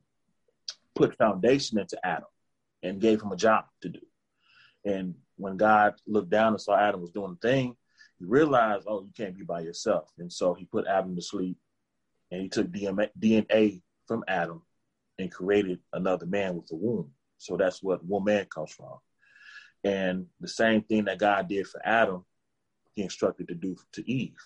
put 0.95 1.17
foundation 1.17 1.79
into 1.79 1.99
Adam 2.05 2.29
and 2.83 3.01
gave 3.01 3.23
him 3.23 3.33
a 3.33 3.37
job 3.37 3.65
to 3.83 3.89
do. 3.89 4.01
And 4.85 5.15
when 5.37 5.57
God 5.57 5.95
looked 6.07 6.31
down 6.31 6.53
and 6.53 6.61
saw 6.61 6.79
Adam 6.79 7.01
was 7.01 7.11
doing 7.11 7.37
the 7.41 7.49
thing, 7.49 7.77
he 8.19 8.25
realized, 8.25 8.85
oh, 8.87 9.03
you 9.03 9.11
can't 9.17 9.37
be 9.37 9.45
by 9.45 9.61
yourself. 9.61 10.11
And 10.19 10.33
so 10.33 10.55
he 10.55 10.65
put 10.65 10.87
Adam 10.87 11.15
to 11.17 11.23
sleep 11.23 11.57
and 12.31 12.41
he 12.41 12.49
took 12.49 12.69
DNA 12.69 13.83
from 14.07 14.25
Adam 14.29 14.63
and 15.19 15.33
created 15.33 15.81
another 15.93 16.27
man 16.27 16.57
with 16.57 16.71
a 16.73 16.75
womb. 16.75 17.11
So 17.39 17.57
that's 17.57 17.83
what 17.83 18.05
woman 18.05 18.47
comes 18.47 18.73
from. 18.73 18.99
And 19.85 20.27
the 20.41 20.49
same 20.49 20.83
thing 20.83 21.05
that 21.05 21.19
God 21.19 21.49
did 21.49 21.67
for 21.67 21.81
Adam, 21.85 22.25
he 22.95 23.03
instructed 23.03 23.49
to 23.49 23.55
do 23.55 23.77
to 23.93 24.11
Eve. 24.11 24.37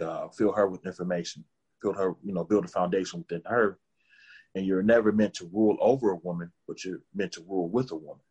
Uh, 0.00 0.28
fill 0.28 0.52
her 0.52 0.66
with 0.66 0.86
information, 0.86 1.44
fill 1.82 1.92
her, 1.92 2.14
you 2.24 2.32
know, 2.32 2.44
build 2.44 2.64
a 2.64 2.68
foundation 2.68 3.20
within 3.20 3.42
her 3.46 3.78
and 4.54 4.66
you're 4.66 4.82
never 4.82 5.12
meant 5.12 5.34
to 5.34 5.50
rule 5.52 5.76
over 5.80 6.10
a 6.10 6.16
woman, 6.16 6.50
but 6.66 6.84
you're 6.84 7.00
meant 7.14 7.32
to 7.32 7.44
rule 7.48 7.68
with 7.68 7.92
a 7.92 7.96
woman. 7.96 8.22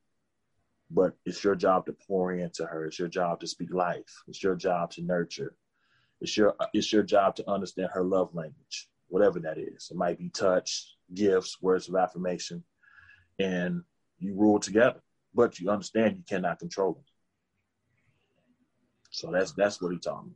But 0.92 1.14
it's 1.26 1.44
your 1.44 1.56
job 1.56 1.86
to 1.86 1.94
pour 1.94 2.34
into 2.34 2.66
her. 2.66 2.86
It's 2.86 3.00
your 3.00 3.08
job 3.08 3.40
to 3.42 3.48
speak 3.48 3.74
life. 3.74 4.24
It's 4.28 4.44
your 4.44 4.56
job 4.56 4.92
to 4.92 5.02
nurture. 5.02 5.56
It's 6.20 6.36
your 6.36 6.56
it's 6.74 6.92
your 6.92 7.04
job 7.04 7.36
to 7.38 7.50
understand 7.50 7.90
her 7.94 8.04
love 8.04 8.34
language, 8.34 8.90
whatever 9.08 9.40
that 9.42 9.58
is. 9.58 9.90
It 9.92 9.98
might 9.98 10.18
be 10.18 10.30
touch, 10.30 10.96
gifts, 11.14 11.62
words 11.62 11.88
of 11.88 11.96
affirmation, 11.96 12.64
and 13.38 13.84
you 14.18 14.34
rule 14.34 14.60
together. 14.60 15.00
But 15.34 15.60
you 15.60 15.70
understand 15.70 16.18
you 16.18 16.24
cannot 16.28 16.60
control 16.60 16.94
them. 16.94 17.04
So 19.12 19.32
that's 19.32 19.54
that's 19.54 19.80
what 19.82 19.94
he 19.94 20.00
taught 20.00 20.26
me. 20.26 20.34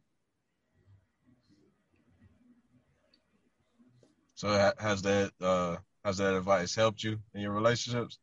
So 4.44 4.74
has 4.78 5.02
that 5.04 5.32
uh 5.40 5.78
has 6.04 6.18
that 6.18 6.36
advice 6.36 6.76
helped 6.76 7.02
you 7.02 7.18
in 7.34 7.40
your 7.40 7.54
relationships? 7.54 8.20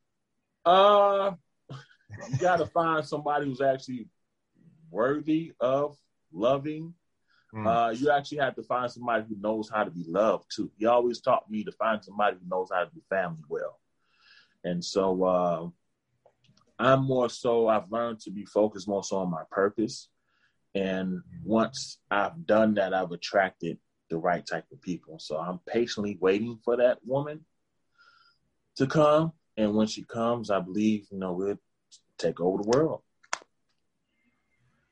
Uh 0.66 1.30
you 2.30 2.36
gotta 2.38 2.66
find 2.66 3.06
somebody 3.06 3.46
who's 3.46 3.62
actually 3.62 4.06
worthy 4.90 5.52
of 5.60 5.96
loving. 6.30 6.92
Mm. 7.54 7.66
Uh, 7.66 7.90
you 7.92 8.10
actually 8.10 8.36
have 8.38 8.54
to 8.56 8.62
find 8.62 8.92
somebody 8.92 9.24
who 9.30 9.36
knows 9.40 9.70
how 9.72 9.82
to 9.82 9.90
be 9.90 10.04
loved 10.06 10.44
too. 10.54 10.70
He 10.76 10.84
always 10.84 11.22
taught 11.22 11.50
me 11.50 11.64
to 11.64 11.72
find 11.72 12.04
somebody 12.04 12.36
who 12.36 12.46
knows 12.50 12.68
how 12.70 12.84
to 12.84 12.90
be 12.90 13.00
family 13.08 13.42
well. 13.48 13.80
And 14.62 14.84
so 14.84 15.24
uh, 15.24 15.68
I'm 16.78 17.02
more 17.02 17.30
so, 17.30 17.66
I've 17.66 17.90
learned 17.90 18.20
to 18.20 18.30
be 18.30 18.44
focused 18.44 18.86
more 18.86 19.02
so 19.02 19.16
on 19.16 19.30
my 19.30 19.44
purpose. 19.50 20.10
And 20.74 21.22
once 21.44 21.98
I've 22.10 22.46
done 22.46 22.74
that, 22.74 22.92
I've 22.92 23.10
attracted 23.10 23.78
the 24.10 24.18
right 24.18 24.44
type 24.46 24.66
of 24.72 24.82
people. 24.82 25.18
So 25.18 25.38
I'm 25.38 25.60
patiently 25.66 26.18
waiting 26.20 26.58
for 26.64 26.76
that 26.76 26.98
woman 27.04 27.44
to 28.76 28.86
come. 28.86 29.32
And 29.56 29.74
when 29.74 29.86
she 29.86 30.02
comes, 30.04 30.50
I 30.50 30.60
believe, 30.60 31.06
you 31.10 31.18
know, 31.18 31.32
we'll 31.32 31.58
take 32.18 32.40
over 32.40 32.62
the 32.62 32.68
world. 32.68 33.02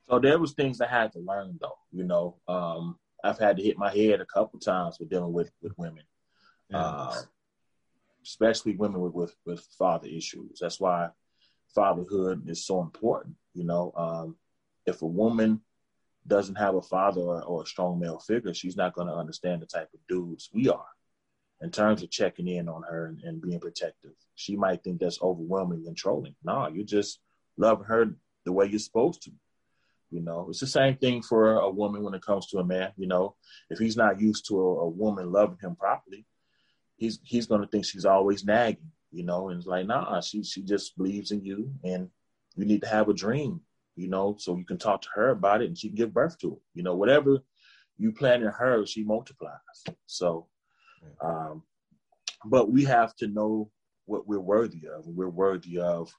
So 0.08 0.18
there 0.18 0.38
was 0.38 0.52
things 0.52 0.80
I 0.80 0.86
had 0.86 1.12
to 1.12 1.18
learn 1.18 1.58
though, 1.60 1.78
you 1.92 2.04
know. 2.04 2.36
Um, 2.48 2.98
I've 3.22 3.38
had 3.38 3.56
to 3.56 3.62
hit 3.62 3.76
my 3.76 3.94
head 3.94 4.20
a 4.20 4.26
couple 4.26 4.58
times 4.58 4.98
with 4.98 5.10
dealing 5.10 5.32
with, 5.32 5.50
with 5.60 5.76
women. 5.76 6.04
Yeah. 6.70 6.78
Uh, 6.78 7.20
especially 8.24 8.76
women 8.76 9.00
with, 9.00 9.14
with, 9.14 9.34
with 9.44 9.60
father 9.78 10.06
issues. 10.06 10.58
That's 10.60 10.80
why 10.80 11.08
fatherhood 11.74 12.48
is 12.48 12.64
so 12.64 12.80
important. 12.80 13.36
You 13.54 13.64
know, 13.64 13.92
um, 13.96 14.36
if 14.86 15.02
a 15.02 15.06
woman 15.06 15.60
doesn't 16.28 16.56
have 16.56 16.74
a 16.74 16.82
father 16.82 17.20
or, 17.20 17.42
or 17.42 17.62
a 17.62 17.66
strong 17.66 17.98
male 17.98 18.18
figure, 18.18 18.54
she's 18.54 18.76
not 18.76 18.94
going 18.94 19.08
to 19.08 19.14
understand 19.14 19.62
the 19.62 19.66
type 19.66 19.88
of 19.94 20.00
dudes 20.08 20.50
we 20.52 20.68
are 20.68 20.86
in 21.60 21.70
terms 21.70 22.02
of 22.02 22.10
checking 22.10 22.46
in 22.46 22.68
on 22.68 22.82
her 22.82 23.06
and, 23.06 23.20
and 23.24 23.42
being 23.42 23.58
protective. 23.58 24.12
She 24.36 24.56
might 24.56 24.84
think 24.84 25.00
that's 25.00 25.20
overwhelming 25.20 25.84
and 25.86 25.96
trolling. 25.96 26.34
No, 26.44 26.68
you 26.68 26.84
just 26.84 27.20
love 27.56 27.84
her 27.86 28.14
the 28.44 28.52
way 28.52 28.66
you're 28.66 28.78
supposed 28.78 29.22
to. 29.22 29.32
You 30.10 30.20
know, 30.20 30.46
it's 30.48 30.60
the 30.60 30.66
same 30.66 30.96
thing 30.96 31.22
for 31.22 31.58
a 31.58 31.68
woman 31.68 32.02
when 32.02 32.14
it 32.14 32.24
comes 32.24 32.46
to 32.48 32.58
a 32.58 32.64
man. 32.64 32.92
You 32.96 33.08
know, 33.08 33.34
if 33.68 33.78
he's 33.78 33.96
not 33.96 34.20
used 34.20 34.46
to 34.48 34.58
a, 34.58 34.80
a 34.80 34.88
woman 34.88 35.30
loving 35.30 35.58
him 35.60 35.76
properly, 35.76 36.24
he's 36.96 37.18
he's 37.24 37.46
going 37.46 37.60
to 37.60 37.66
think 37.66 37.84
she's 37.84 38.06
always 38.06 38.44
nagging. 38.44 38.90
You 39.10 39.24
know, 39.24 39.48
and 39.48 39.58
it's 39.58 39.66
like, 39.66 39.86
nah, 39.86 40.20
she 40.20 40.44
she 40.44 40.62
just 40.62 40.96
believes 40.96 41.30
in 41.30 41.44
you, 41.44 41.72
and 41.84 42.08
you 42.56 42.64
need 42.64 42.82
to 42.82 42.88
have 42.88 43.08
a 43.08 43.14
dream 43.14 43.60
you 43.98 44.08
know, 44.08 44.36
so 44.38 44.56
you 44.56 44.64
can 44.64 44.78
talk 44.78 45.02
to 45.02 45.08
her 45.14 45.30
about 45.30 45.60
it 45.60 45.66
and 45.66 45.76
she 45.76 45.88
can 45.88 45.96
give 45.96 46.14
birth 46.14 46.38
to 46.38 46.52
it. 46.52 46.62
You 46.72 46.84
know, 46.84 46.94
whatever 46.94 47.38
you 47.98 48.12
plant 48.12 48.44
in 48.44 48.48
her, 48.48 48.86
she 48.86 49.02
multiplies. 49.02 49.58
So, 50.06 50.46
um, 51.20 51.64
but 52.44 52.70
we 52.70 52.84
have 52.84 53.16
to 53.16 53.26
know 53.26 53.70
what 54.06 54.28
we're 54.28 54.38
worthy 54.38 54.82
of. 54.86 55.04
We're 55.04 55.28
worthy 55.28 55.80
of 55.80 56.14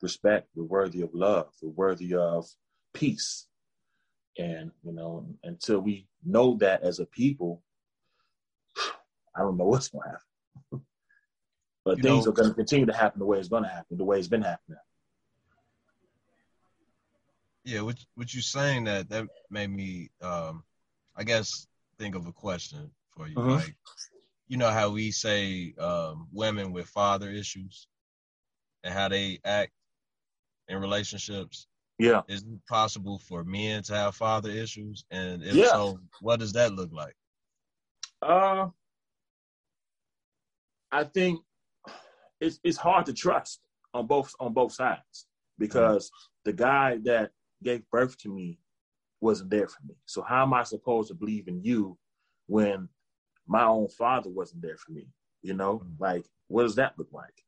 respect. 0.00 0.50
We're 0.54 0.64
worthy 0.64 1.02
of 1.02 1.12
love. 1.12 1.48
We're 1.60 1.70
worthy 1.70 2.14
of 2.14 2.46
peace. 2.94 3.48
And, 4.38 4.70
you 4.84 4.92
know, 4.92 5.26
until 5.42 5.80
we 5.80 6.06
know 6.24 6.56
that 6.60 6.82
as 6.82 7.00
a 7.00 7.06
people, 7.06 7.60
I 9.36 9.40
don't 9.40 9.56
know 9.56 9.64
what's 9.64 9.88
going 9.88 10.04
to 10.04 10.10
happen. 10.10 10.86
but 11.84 11.96
you 11.96 12.02
things 12.04 12.24
know, 12.24 12.30
are 12.30 12.34
going 12.34 12.50
to 12.50 12.54
continue 12.54 12.86
to 12.86 12.92
happen 12.92 13.18
the 13.18 13.26
way 13.26 13.38
it's 13.38 13.48
going 13.48 13.64
to 13.64 13.68
happen, 13.68 13.98
the 13.98 14.04
way 14.04 14.20
it's 14.20 14.28
been 14.28 14.42
happening 14.42 14.78
yeah, 17.64 17.80
what 17.80 17.96
what 18.14 18.32
you 18.32 18.40
saying 18.40 18.84
that 18.84 19.08
that 19.10 19.26
made 19.50 19.70
me, 19.70 20.10
um, 20.22 20.64
I 21.16 21.24
guess, 21.24 21.66
think 21.98 22.14
of 22.14 22.26
a 22.26 22.32
question 22.32 22.90
for 23.16 23.28
you. 23.28 23.36
Uh-huh. 23.36 23.56
Like, 23.56 23.76
you 24.48 24.56
know 24.56 24.70
how 24.70 24.90
we 24.90 25.10
say 25.10 25.74
um, 25.78 26.28
women 26.32 26.72
with 26.72 26.88
father 26.88 27.30
issues 27.30 27.86
and 28.82 28.92
how 28.92 29.08
they 29.08 29.38
act 29.44 29.72
in 30.68 30.78
relationships. 30.78 31.66
Yeah, 31.98 32.22
is 32.28 32.40
it 32.40 32.66
possible 32.66 33.18
for 33.18 33.44
men 33.44 33.82
to 33.84 33.94
have 33.94 34.16
father 34.16 34.50
issues? 34.50 35.04
And 35.10 35.42
if 35.44 35.54
yeah. 35.54 35.66
so, 35.66 36.00
what 36.20 36.40
does 36.40 36.54
that 36.54 36.72
look 36.72 36.90
like? 36.92 37.14
Uh, 38.22 38.68
I 40.90 41.04
think 41.04 41.40
it's 42.40 42.58
it's 42.64 42.78
hard 42.78 43.06
to 43.06 43.12
trust 43.12 43.60
on 43.92 44.06
both 44.06 44.32
on 44.40 44.54
both 44.54 44.72
sides 44.72 45.26
because 45.58 46.06
mm-hmm. 46.06 46.50
the 46.50 46.52
guy 46.54 46.98
that 47.04 47.30
gave 47.62 47.88
birth 47.90 48.16
to 48.18 48.28
me 48.28 48.58
wasn't 49.20 49.50
there 49.50 49.68
for 49.68 49.80
me. 49.86 49.94
So 50.06 50.22
how 50.22 50.42
am 50.42 50.54
I 50.54 50.62
supposed 50.62 51.08
to 51.08 51.14
believe 51.14 51.48
in 51.48 51.62
you 51.62 51.98
when 52.46 52.88
my 53.46 53.64
own 53.64 53.88
father 53.88 54.30
wasn't 54.30 54.62
there 54.62 54.76
for 54.76 54.92
me? 54.92 55.08
You 55.42 55.54
know, 55.54 55.78
mm-hmm. 55.78 56.02
like 56.02 56.26
what 56.48 56.62
does 56.62 56.76
that 56.76 56.94
look 56.98 57.12
like? 57.12 57.44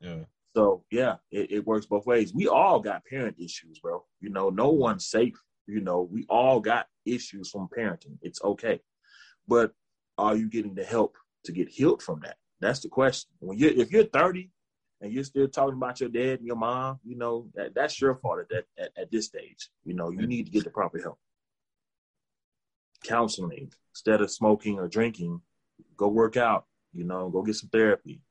Yeah. 0.00 0.24
So 0.54 0.84
yeah, 0.90 1.16
it, 1.30 1.50
it 1.50 1.66
works 1.66 1.86
both 1.86 2.06
ways. 2.06 2.32
We 2.32 2.48
all 2.48 2.80
got 2.80 3.04
parent 3.04 3.36
issues, 3.38 3.78
bro. 3.78 4.04
You 4.20 4.30
know, 4.30 4.50
no 4.50 4.70
one's 4.70 5.06
safe. 5.06 5.34
You 5.66 5.80
know, 5.80 6.08
we 6.10 6.24
all 6.28 6.60
got 6.60 6.86
issues 7.04 7.50
from 7.50 7.68
parenting. 7.76 8.18
It's 8.22 8.42
okay. 8.42 8.80
But 9.48 9.72
are 10.16 10.36
you 10.36 10.48
getting 10.48 10.74
the 10.74 10.84
help 10.84 11.16
to 11.44 11.52
get 11.52 11.68
healed 11.68 12.02
from 12.02 12.20
that? 12.20 12.36
That's 12.60 12.80
the 12.80 12.88
question. 12.88 13.30
When 13.40 13.58
you 13.58 13.68
if 13.68 13.90
you're 13.90 14.04
30 14.04 14.50
and 15.00 15.12
you're 15.12 15.24
still 15.24 15.48
talking 15.48 15.76
about 15.76 16.00
your 16.00 16.08
dad 16.08 16.38
and 16.38 16.46
your 16.46 16.56
mom, 16.56 16.98
you 17.04 17.16
know, 17.16 17.48
that, 17.54 17.74
that's 17.74 18.00
your 18.00 18.14
fault 18.14 18.40
at, 18.40 18.48
that, 18.48 18.64
at, 18.78 18.90
at 18.96 19.10
this 19.10 19.26
stage. 19.26 19.68
You 19.84 19.94
know, 19.94 20.10
you 20.10 20.26
need 20.26 20.46
to 20.46 20.52
get 20.52 20.64
the 20.64 20.70
proper 20.70 21.00
help. 21.00 21.18
Counseling, 23.04 23.70
instead 23.92 24.20
of 24.20 24.30
smoking 24.30 24.78
or 24.78 24.88
drinking, 24.88 25.40
go 25.96 26.08
work 26.08 26.36
out, 26.36 26.66
you 26.92 27.04
know, 27.04 27.28
go 27.28 27.42
get 27.42 27.56
some 27.56 27.68
therapy. 27.68 28.22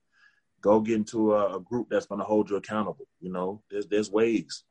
Go 0.61 0.79
get 0.79 0.95
into 0.95 1.33
a, 1.33 1.57
a 1.57 1.59
group 1.59 1.87
that's 1.89 2.07
going 2.07 2.19
to 2.19 2.25
hold 2.25 2.49
you 2.49 2.55
accountable. 2.55 3.07
You 3.19 3.31
know, 3.31 3.61
there's 3.69 3.85
there's 3.85 4.09
ways. 4.09 4.63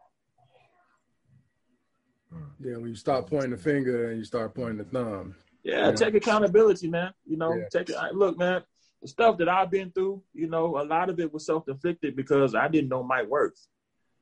Yeah, 2.59 2.79
when 2.79 2.89
you 2.89 2.97
stop 2.97 3.31
pointing 3.31 3.53
the 3.53 3.57
finger 3.57 4.11
and 4.11 4.19
you 4.19 4.25
start 4.25 4.55
pointing 4.55 4.79
the 4.79 4.85
thumb. 4.85 5.37
Yeah, 5.63 5.87
yeah. 5.87 5.93
take 5.93 6.15
accountability, 6.15 6.89
man. 6.89 7.13
You 7.25 7.37
know, 7.37 7.55
yeah. 7.55 7.69
take 7.71 7.91
it. 7.91 7.97
Look, 8.13 8.37
man, 8.37 8.63
the 9.05 9.09
stuff 9.09 9.37
that 9.37 9.51
I've 9.51 9.71
been 9.71 9.91
through, 9.91 10.23
you 10.33 10.49
know, 10.49 10.81
a 10.81 10.85
lot 10.85 11.11
of 11.11 11.21
it 11.21 11.31
was 11.31 11.45
self 11.45 11.69
inflicted 11.69 12.17
because 12.17 12.55
I 12.55 12.69
didn't 12.69 12.89
know 12.89 13.03
my 13.03 13.23
worth. 13.23 13.67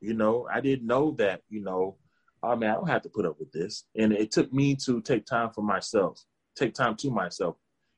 You 0.01 0.13
know, 0.13 0.45
I 0.53 0.59
didn't 0.59 0.85
know 0.85 1.11
that, 1.19 1.41
you 1.47 1.61
know, 1.61 1.95
oh 2.43 2.57
man, 2.57 2.71
I 2.71 2.73
don't 2.73 2.89
have 2.89 3.03
to 3.03 3.09
put 3.09 3.25
up 3.25 3.39
with 3.39 3.49
this. 3.53 3.85
And 3.95 4.11
it 4.11 4.31
took 4.31 4.51
me 4.51 4.75
to 4.83 4.99
take 4.99 5.25
time 5.25 5.51
for 5.55 5.61
myself, 5.61 6.21
take 6.57 6.73
time 6.73 6.97
to 6.97 7.09
myself 7.09 7.55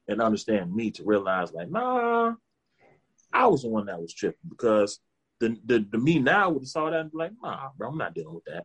and 0.08 0.22
understand 0.22 0.75
me 0.75 0.92
to 0.92 1.04
realize 1.04 1.51
like, 1.51 1.72
nah, 1.72 2.34
I 3.34 3.48
was 3.48 3.63
the 3.63 3.70
one 3.70 3.88
that 3.88 4.00
was 4.00 4.13
tripping 4.13 4.48
because 4.48 5.00
the 5.39 5.58
the, 5.65 5.88
the 5.89 5.98
me 5.98 6.20
now 6.20 6.51
would 6.51 6.62
have 6.62 6.68
saw 6.68 6.92
that 6.92 7.00
and 7.00 7.12
be 7.12 7.18
like, 7.18 7.32
nah, 7.42 7.70
bro, 7.75 7.89
I'm 7.89 7.98
not 7.98 8.13
dealing 8.13 8.36
with 8.36 8.46
that. 8.46 8.63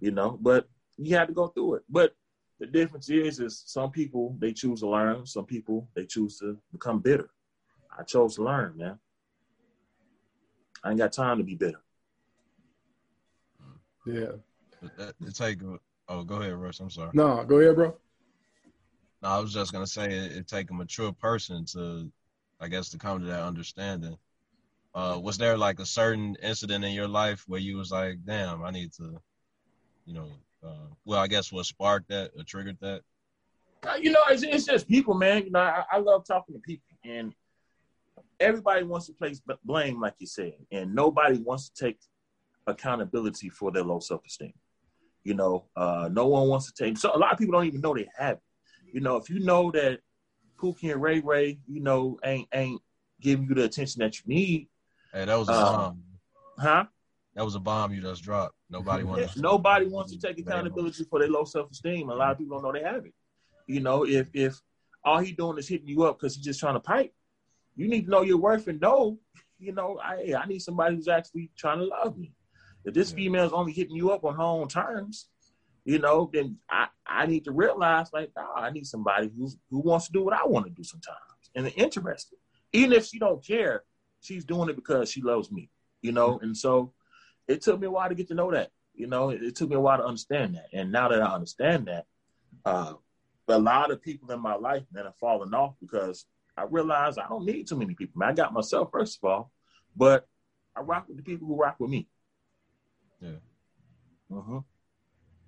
You 0.00 0.12
know, 0.12 0.38
but 0.40 0.66
you 0.96 1.14
had 1.14 1.28
to 1.28 1.34
go 1.34 1.48
through 1.48 1.74
it. 1.74 1.82
But 1.90 2.14
the 2.60 2.66
difference 2.66 3.10
is 3.10 3.40
is 3.40 3.62
some 3.66 3.90
people 3.90 4.38
they 4.38 4.54
choose 4.54 4.80
to 4.80 4.88
learn, 4.88 5.26
some 5.26 5.44
people 5.44 5.86
they 5.94 6.06
choose 6.06 6.38
to 6.38 6.56
become 6.72 7.00
bitter. 7.00 7.28
I 7.98 8.04
chose 8.04 8.36
to 8.36 8.44
learn, 8.44 8.74
man. 8.76 8.98
I 10.84 10.90
ain't 10.90 10.98
got 10.98 11.12
time 11.12 11.38
to 11.38 11.44
be 11.44 11.56
bitter. 11.56 11.80
Yeah. 14.06 14.32
It 15.26 15.34
take 15.34 15.58
oh 16.08 16.22
go 16.22 16.36
ahead, 16.36 16.54
Russ. 16.54 16.78
I'm 16.80 16.90
sorry. 16.90 17.10
No, 17.12 17.44
go 17.44 17.58
ahead, 17.58 17.74
bro. 17.74 17.96
No, 19.22 19.28
I 19.28 19.40
was 19.40 19.52
just 19.52 19.72
gonna 19.72 19.86
say 19.86 20.06
it, 20.06 20.32
it 20.32 20.46
take 20.46 20.70
a 20.70 20.74
mature 20.74 21.12
person 21.12 21.64
to, 21.72 22.10
I 22.60 22.68
guess, 22.68 22.88
to 22.90 22.98
come 22.98 23.20
to 23.20 23.26
that 23.26 23.42
understanding. 23.42 24.16
Uh, 24.94 25.18
was 25.20 25.36
there 25.36 25.58
like 25.58 25.80
a 25.80 25.86
certain 25.86 26.36
incident 26.42 26.84
in 26.84 26.92
your 26.92 27.08
life 27.08 27.44
where 27.48 27.60
you 27.60 27.76
was 27.76 27.90
like, 27.90 28.24
"Damn, 28.24 28.64
I 28.64 28.70
need 28.70 28.92
to," 28.94 29.20
you 30.06 30.14
know, 30.14 30.30
uh, 30.64 30.86
well, 31.04 31.18
I 31.18 31.26
guess 31.26 31.52
what 31.52 31.66
sparked 31.66 32.08
that 32.08 32.30
or 32.36 32.44
triggered 32.44 32.78
that? 32.80 33.02
Uh, 33.86 33.94
you 34.00 34.12
know, 34.12 34.22
it's, 34.30 34.42
it's 34.42 34.64
just 34.64 34.88
people, 34.88 35.14
man. 35.14 35.44
You 35.44 35.50
know, 35.50 35.60
I, 35.60 35.84
I 35.92 35.98
love 35.98 36.24
talking 36.24 36.54
to 36.54 36.60
people, 36.60 36.96
and 37.04 37.34
everybody 38.40 38.84
wants 38.84 39.06
to 39.06 39.12
place 39.12 39.40
blame, 39.64 40.00
like 40.00 40.14
you 40.18 40.26
said, 40.26 40.54
and 40.70 40.94
nobody 40.94 41.38
wants 41.38 41.70
to 41.70 41.84
take 41.84 41.98
accountability 42.66 43.48
for 43.48 43.70
their 43.70 43.84
low 43.84 44.00
self 44.00 44.24
esteem. 44.26 44.52
You 45.24 45.34
know, 45.34 45.66
uh, 45.76 46.08
no 46.12 46.26
one 46.26 46.48
wants 46.48 46.72
to 46.72 46.84
take. 46.84 46.96
So 46.96 47.14
a 47.14 47.18
lot 47.18 47.32
of 47.32 47.38
people 47.38 47.52
don't 47.52 47.66
even 47.66 47.80
know 47.80 47.94
they 47.94 48.08
have 48.16 48.36
it. 48.36 48.42
You 48.92 49.00
know, 49.00 49.16
if 49.16 49.28
you 49.28 49.40
know 49.40 49.70
that 49.72 50.00
Pookie 50.58 50.92
and 50.92 51.02
Ray 51.02 51.20
Ray, 51.20 51.58
you 51.66 51.80
know, 51.80 52.18
ain't 52.24 52.48
ain't 52.52 52.80
giving 53.20 53.46
you 53.46 53.54
the 53.54 53.64
attention 53.64 54.00
that 54.00 54.16
you 54.18 54.22
need. 54.26 54.68
Hey, 55.12 55.24
that 55.24 55.38
was 55.38 55.48
a 55.48 55.52
uh, 55.52 55.76
bomb. 55.76 56.02
Huh? 56.58 56.84
That 57.34 57.44
was 57.44 57.54
a 57.54 57.60
bomb 57.60 57.92
you 57.92 58.00
just 58.00 58.22
dropped. 58.22 58.54
Nobody 58.70 59.04
wants. 59.04 59.36
Yeah, 59.36 59.42
nobody 59.42 59.86
wants 59.86 60.12
to 60.12 60.18
take 60.18 60.38
accountability 60.38 61.04
for 61.04 61.18
their 61.18 61.28
low 61.28 61.44
self 61.44 61.70
esteem. 61.70 62.10
A 62.10 62.14
lot 62.14 62.32
of 62.32 62.38
people 62.38 62.60
don't 62.60 62.64
know 62.64 62.72
they 62.72 62.86
have 62.86 63.06
it. 63.06 63.14
You 63.66 63.80
know, 63.80 64.04
if 64.06 64.28
if 64.32 64.60
all 65.04 65.18
he 65.18 65.32
doing 65.32 65.58
is 65.58 65.68
hitting 65.68 65.88
you 65.88 66.02
up 66.04 66.18
because 66.18 66.34
he's 66.34 66.44
just 66.44 66.60
trying 66.60 66.74
to 66.74 66.80
pipe, 66.80 67.12
you 67.78 67.88
need 67.88 68.04
to 68.06 68.10
know 68.10 68.22
your 68.22 68.38
worth 68.38 68.66
and 68.66 68.80
know, 68.80 69.18
you 69.58 69.72
know, 69.72 69.98
I 70.02 70.34
I 70.36 70.46
need 70.46 70.60
somebody 70.60 70.96
who's 70.96 71.08
actually 71.08 71.50
trying 71.56 71.78
to 71.78 71.84
love 71.84 72.18
me. 72.18 72.34
If 72.84 72.92
this 72.92 73.10
yeah. 73.12 73.16
female's 73.16 73.52
only 73.52 73.72
hitting 73.72 73.96
you 73.96 74.10
up 74.10 74.24
on 74.24 74.34
her 74.34 74.42
own 74.42 74.68
terms, 74.68 75.28
you 75.84 76.00
know, 76.00 76.28
then 76.32 76.58
I, 76.68 76.88
I 77.06 77.26
need 77.26 77.44
to 77.44 77.52
realize 77.52 78.12
like, 78.12 78.30
oh, 78.36 78.52
I 78.56 78.70
need 78.70 78.86
somebody 78.86 79.30
who's 79.36 79.56
who 79.70 79.78
wants 79.78 80.06
to 80.06 80.12
do 80.12 80.24
what 80.24 80.34
I 80.34 80.44
want 80.44 80.66
to 80.66 80.72
do 80.72 80.82
sometimes 80.82 81.18
and 81.54 81.64
the 81.64 81.72
interested. 81.74 82.38
Even 82.72 82.92
if 82.92 83.06
she 83.06 83.18
don't 83.18 83.44
care, 83.44 83.84
she's 84.20 84.44
doing 84.44 84.68
it 84.68 84.76
because 84.76 85.08
she 85.10 85.22
loves 85.22 85.50
me, 85.50 85.70
you 86.02 86.12
know. 86.12 86.32
Mm-hmm. 86.34 86.44
And 86.44 86.56
so 86.56 86.92
it 87.46 87.62
took 87.62 87.80
me 87.80 87.86
a 87.86 87.90
while 87.90 88.08
to 88.08 88.14
get 88.14 88.28
to 88.28 88.34
know 88.34 88.50
that. 88.50 88.70
You 88.94 89.06
know, 89.06 89.30
it, 89.30 89.42
it 89.42 89.54
took 89.54 89.70
me 89.70 89.76
a 89.76 89.80
while 89.80 89.98
to 89.98 90.04
understand 90.04 90.56
that. 90.56 90.66
And 90.72 90.90
now 90.90 91.08
that 91.08 91.22
I 91.22 91.32
understand 91.32 91.86
that, 91.86 92.06
uh, 92.64 92.94
a 93.48 93.58
lot 93.58 93.90
of 93.90 94.02
people 94.02 94.30
in 94.30 94.40
my 94.40 94.56
life, 94.56 94.82
man, 94.92 95.04
have 95.04 95.16
fallen 95.16 95.54
off 95.54 95.74
because 95.80 96.26
I 96.58 96.64
realized 96.64 97.18
I 97.18 97.28
don't 97.28 97.46
need 97.46 97.66
too 97.68 97.76
many 97.76 97.94
people. 97.94 98.18
Man, 98.18 98.30
I 98.30 98.32
got 98.34 98.52
myself 98.52 98.90
first 98.90 99.18
of 99.22 99.28
all, 99.28 99.52
but 99.96 100.26
I 100.76 100.80
rock 100.80 101.06
with 101.08 101.16
the 101.16 101.22
people 101.22 101.46
who 101.48 101.56
rock 101.56 101.76
with 101.78 101.90
me. 101.90 102.08
Yeah. 103.20 103.36
Uh-huh 104.34 104.60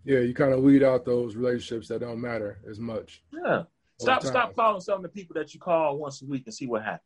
yeah, 0.05 0.21
you 0.21 0.35
kind 0.35 0.53
of 0.53 0.63
weed 0.63 0.83
out 0.83 1.05
those 1.05 1.37
relationships 1.37 1.89
that 1.89 2.01
don't 2.01 2.21
matter 2.21 2.59
as 2.69 2.79
much. 2.79 3.23
Yeah. 3.33 3.65
Stop 3.99 4.25
stop 4.25 4.55
calling 4.55 4.81
some 4.81 4.97
of 4.97 5.03
the 5.03 5.09
people 5.11 5.35
that 5.35 5.53
you 5.53 5.61
call 5.61 5.99
once 5.99 6.23
a 6.23 6.25
week 6.25 6.45
and 6.47 6.55
see 6.55 6.67
what 6.67 6.83
happens. 6.83 7.03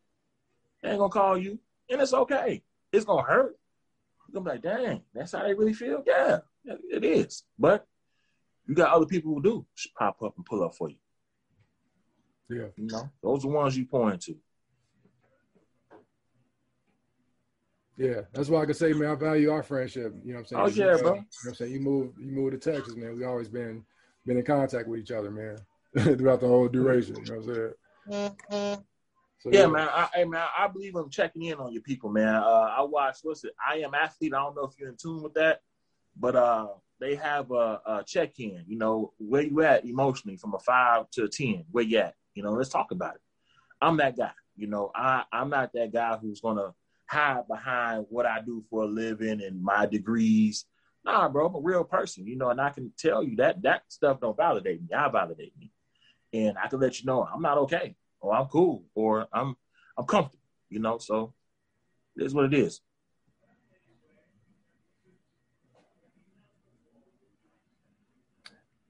They 0.82 0.90
ain't 0.90 0.98
gonna 0.98 1.10
call 1.10 1.36
you. 1.36 1.58
And 1.90 2.00
it's 2.00 2.14
okay. 2.14 2.62
It's 2.92 3.04
gonna 3.04 3.22
hurt. 3.22 3.58
You're 4.28 4.40
gonna 4.40 4.44
be 4.44 4.68
like, 4.68 4.78
dang, 4.78 5.02
that's 5.12 5.32
how 5.32 5.42
they 5.42 5.54
really 5.54 5.72
feel? 5.72 6.04
Yeah, 6.06 6.38
it 6.64 7.04
is. 7.04 7.42
But 7.58 7.86
you 8.66 8.74
got 8.74 8.92
other 8.92 9.06
people 9.06 9.34
who 9.34 9.42
do 9.42 9.66
pop 9.98 10.22
up 10.22 10.34
and 10.36 10.46
pull 10.46 10.62
up 10.62 10.76
for 10.76 10.88
you. 10.88 10.96
Yeah. 12.48 12.66
You 12.76 12.86
know, 12.86 13.10
those 13.22 13.44
are 13.44 13.48
the 13.48 13.54
ones 13.54 13.76
you 13.76 13.86
point 13.86 14.22
to. 14.22 14.36
Yeah, 17.96 18.22
that's 18.32 18.48
why 18.48 18.62
I 18.62 18.66
can 18.66 18.74
say, 18.74 18.92
man, 18.92 19.10
I 19.10 19.14
value 19.14 19.52
our 19.52 19.62
friendship. 19.62 20.14
You 20.24 20.32
know 20.32 20.40
what 20.40 20.52
I'm 20.52 20.72
saying? 20.74 20.86
Oh 20.86 20.90
yeah, 20.90 20.96
bro. 21.00 21.14
You 21.14 21.20
know 21.20 21.24
what 21.24 21.48
I'm 21.48 21.54
saying? 21.54 21.72
You 21.72 21.80
move 21.80 22.12
you 22.18 22.32
move 22.32 22.50
to 22.50 22.58
Texas, 22.58 22.96
man. 22.96 23.16
We 23.16 23.24
always 23.24 23.48
been 23.48 23.84
been 24.26 24.36
in 24.36 24.44
contact 24.44 24.88
with 24.88 25.00
each 25.00 25.12
other, 25.12 25.30
man, 25.30 25.58
throughout 26.16 26.40
the 26.40 26.48
whole 26.48 26.68
duration. 26.68 27.16
You 27.16 27.34
know 27.34 27.40
what 27.40 27.48
I'm 27.48 27.54
saying? 27.54 28.84
So, 29.38 29.50
yeah, 29.50 29.60
yeah, 29.60 29.66
man. 29.66 29.88
I, 29.90 30.08
hey, 30.14 30.24
man, 30.24 30.46
I 30.58 30.66
believe 30.68 30.96
I'm 30.96 31.10
checking 31.10 31.42
in 31.42 31.58
on 31.58 31.72
your 31.72 31.82
people, 31.82 32.10
man. 32.10 32.34
Uh, 32.34 32.74
I 32.76 32.82
watch 32.82 33.18
what's 33.22 33.44
it? 33.44 33.52
I 33.64 33.76
am 33.78 33.94
athlete. 33.94 34.34
I 34.34 34.38
don't 34.38 34.56
know 34.56 34.64
if 34.64 34.72
you're 34.78 34.88
in 34.88 34.96
tune 34.96 35.22
with 35.22 35.34
that, 35.34 35.60
but 36.18 36.34
uh, 36.34 36.68
they 36.98 37.14
have 37.14 37.50
a, 37.52 37.80
a 37.86 38.04
check 38.06 38.40
in. 38.40 38.64
You 38.66 38.78
know, 38.78 39.12
where 39.18 39.42
you 39.42 39.62
at 39.62 39.84
emotionally 39.84 40.36
from 40.36 40.54
a 40.54 40.58
five 40.58 41.10
to 41.12 41.24
a 41.24 41.28
ten? 41.28 41.64
Where 41.70 41.84
you 41.84 41.98
at? 41.98 42.14
You 42.34 42.42
know, 42.42 42.52
let's 42.52 42.70
talk 42.70 42.90
about 42.90 43.16
it. 43.16 43.20
I'm 43.80 43.96
that 43.98 44.16
guy. 44.16 44.32
You 44.56 44.66
know, 44.66 44.90
I 44.94 45.24
I'm 45.32 45.50
not 45.50 45.72
that 45.74 45.92
guy 45.92 46.16
who's 46.16 46.40
gonna 46.40 46.74
hide 47.06 47.46
behind 47.48 48.06
what 48.08 48.26
I 48.26 48.40
do 48.40 48.64
for 48.70 48.84
a 48.84 48.86
living 48.86 49.42
and 49.42 49.62
my 49.62 49.86
degrees. 49.86 50.66
Nah, 51.04 51.28
bro, 51.28 51.46
I'm 51.46 51.54
a 51.54 51.60
real 51.60 51.84
person, 51.84 52.26
you 52.26 52.36
know, 52.36 52.48
and 52.50 52.60
I 52.60 52.70
can 52.70 52.90
tell 52.96 53.22
you 53.22 53.36
that 53.36 53.62
that 53.62 53.82
stuff 53.88 54.20
don't 54.20 54.36
validate 54.36 54.80
me. 54.80 54.88
I 54.96 55.08
validate 55.08 55.52
me. 55.58 55.70
And 56.32 56.56
I 56.56 56.68
can 56.68 56.80
let 56.80 56.98
you 57.00 57.06
know 57.06 57.22
I'm 57.22 57.42
not 57.42 57.58
okay, 57.58 57.94
or 58.20 58.34
I'm 58.34 58.46
cool, 58.46 58.84
or 58.94 59.26
I'm 59.32 59.56
I'm 59.96 60.06
comfortable, 60.06 60.42
you 60.70 60.80
know. 60.80 60.98
So 60.98 61.34
it 62.16 62.24
is 62.24 62.34
what 62.34 62.46
it 62.46 62.54
is. 62.54 62.80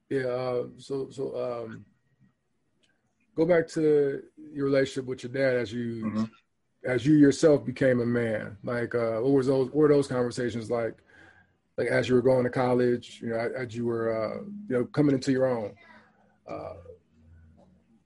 Yeah. 0.09 0.27
Uh, 0.27 0.65
so 0.79 1.11
so 1.11 1.65
um, 1.65 1.85
go 3.37 3.45
back 3.45 3.69
to 3.69 4.23
your 4.53 4.67
relationship 4.67 5.07
with 5.07 5.23
your 5.23 5.33
dad 5.33 5.57
as 5.61 5.73
you 5.73 6.05
mm-hmm 6.07 6.25
as 6.85 7.07
you 7.07 7.15
yourself 7.15 7.65
became 7.65 8.01
a 8.01 8.07
man? 8.07 8.57
Like, 8.63 8.95
uh, 8.95 9.19
what 9.21 9.33
was 9.33 9.47
those? 9.47 9.67
What 9.67 9.75
were 9.75 9.89
those 9.89 10.07
conversations 10.07 10.71
like? 10.71 10.97
Like 11.77 11.89
as 11.89 12.09
you 12.09 12.15
were 12.15 12.23
going 12.23 12.45
to 12.45 12.51
college, 12.51 13.19
you 13.21 13.31
know, 13.31 13.51
as 13.57 13.75
you 13.75 13.87
were, 13.87 14.15
uh, 14.15 14.45
you 14.69 14.77
know, 14.77 14.85
coming 14.85 15.15
into 15.15 15.33
your 15.33 15.47
own. 15.47 15.75
Uh, 16.49 16.75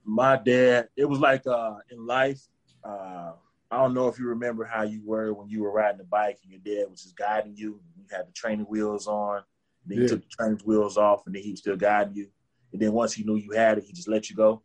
My 0.07 0.37
dad, 0.37 0.89
it 0.97 1.05
was 1.05 1.19
like 1.19 1.47
uh, 1.47 1.75
in 1.91 2.07
life. 2.07 2.41
Uh, 2.83 3.33
I 3.71 3.77
don't 3.77 3.93
know 3.93 4.09
if 4.09 4.19
you 4.19 4.27
remember 4.29 4.65
how 4.65 4.85
you 4.85 5.03
were 5.05 5.35
when 5.35 5.51
you 5.51 5.63
were 5.63 5.71
riding 5.71 5.99
the 5.99 6.05
bike 6.05 6.39
and 6.43 6.51
your 6.51 6.61
dad 6.61 6.91
was 6.91 7.03
just 7.03 7.17
guiding 7.17 7.55
you. 7.57 7.79
You 7.99 8.05
had 8.11 8.27
the 8.27 8.33
training 8.33 8.65
wheels 8.65 9.07
on. 9.07 9.43
Then 9.85 9.99
yeah. 9.99 10.03
you 10.05 10.09
took 10.09 10.23
the 10.23 10.29
training 10.31 10.61
wheels 10.65 10.97
off, 10.97 11.27
and 11.27 11.35
then 11.35 11.43
he 11.43 11.51
was 11.51 11.61
still 11.61 11.77
guiding 11.77 12.15
you. 12.15 12.29
And 12.73 12.81
then 12.81 12.93
once 12.93 13.13
he 13.13 13.23
knew 13.23 13.37
you 13.37 13.53
had 13.53 13.77
it, 13.77 13.85
he 13.85 13.93
just 13.93 14.09
let 14.09 14.31
you 14.31 14.37
go. 14.37 14.63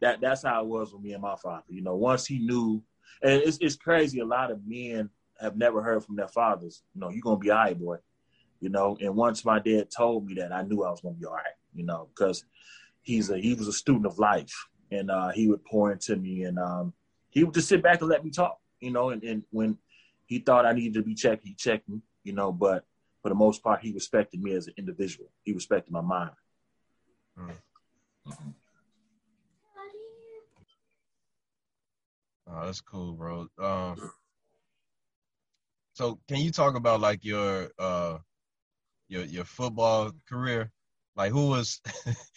That 0.00 0.20
that's 0.20 0.42
how 0.42 0.62
it 0.62 0.68
was 0.68 0.92
with 0.92 1.02
me 1.02 1.12
and 1.12 1.22
my 1.22 1.36
father. 1.36 1.64
You 1.68 1.82
know, 1.82 1.96
once 1.96 2.26
he 2.26 2.38
knew 2.38 2.82
and 3.22 3.42
it's 3.42 3.58
it's 3.60 3.76
crazy. 3.76 4.20
A 4.20 4.24
lot 4.24 4.50
of 4.50 4.60
men 4.66 5.10
have 5.40 5.56
never 5.56 5.82
heard 5.82 6.04
from 6.04 6.16
their 6.16 6.28
fathers. 6.28 6.82
You 6.94 7.00
know, 7.00 7.10
you're 7.10 7.22
gonna 7.22 7.38
be 7.38 7.50
all 7.50 7.58
right, 7.58 7.78
boy. 7.78 7.96
You 8.60 8.68
know, 8.68 8.96
and 9.00 9.14
once 9.14 9.44
my 9.44 9.58
dad 9.58 9.90
told 9.90 10.26
me 10.26 10.34
that, 10.34 10.52
I 10.52 10.62
knew 10.62 10.84
I 10.84 10.90
was 10.90 11.00
gonna 11.00 11.14
be 11.14 11.26
all 11.26 11.34
right. 11.34 11.44
You 11.74 11.84
know, 11.84 12.08
because 12.14 12.44
he's 13.02 13.30
a 13.30 13.38
he 13.38 13.54
was 13.54 13.68
a 13.68 13.72
student 13.72 14.06
of 14.06 14.18
life, 14.18 14.54
and 14.90 15.10
uh, 15.10 15.30
he 15.30 15.48
would 15.48 15.64
pour 15.64 15.92
into 15.92 16.16
me, 16.16 16.44
and 16.44 16.58
um, 16.58 16.92
he 17.30 17.44
would 17.44 17.54
just 17.54 17.68
sit 17.68 17.82
back 17.82 18.00
and 18.00 18.10
let 18.10 18.24
me 18.24 18.30
talk. 18.30 18.58
You 18.80 18.90
know, 18.90 19.10
and, 19.10 19.22
and 19.22 19.42
when 19.50 19.76
he 20.26 20.38
thought 20.38 20.66
I 20.66 20.72
needed 20.72 20.94
to 20.94 21.02
be 21.02 21.14
checked, 21.14 21.44
he 21.44 21.54
checked 21.54 21.88
me. 21.88 22.00
You 22.24 22.32
know, 22.32 22.52
but 22.52 22.84
for 23.22 23.28
the 23.28 23.34
most 23.34 23.62
part, 23.62 23.80
he 23.80 23.92
respected 23.92 24.42
me 24.42 24.52
as 24.52 24.66
an 24.66 24.74
individual. 24.76 25.30
He 25.42 25.52
respected 25.52 25.92
my 25.92 26.00
mind. 26.00 26.30
Mm. 27.38 27.50
Mm-hmm. 28.28 28.50
Oh, 32.52 32.66
that's 32.66 32.80
cool, 32.80 33.12
bro. 33.12 33.46
Um, 33.58 34.10
So 35.94 36.18
can 36.28 36.38
you 36.38 36.50
talk 36.50 36.76
about 36.76 37.00
like 37.00 37.24
your 37.24 37.70
uh 37.78 38.18
your 39.08 39.24
your 39.24 39.44
football 39.44 40.12
career? 40.28 40.70
Like 41.14 41.32
who 41.32 41.48
was 41.48 41.80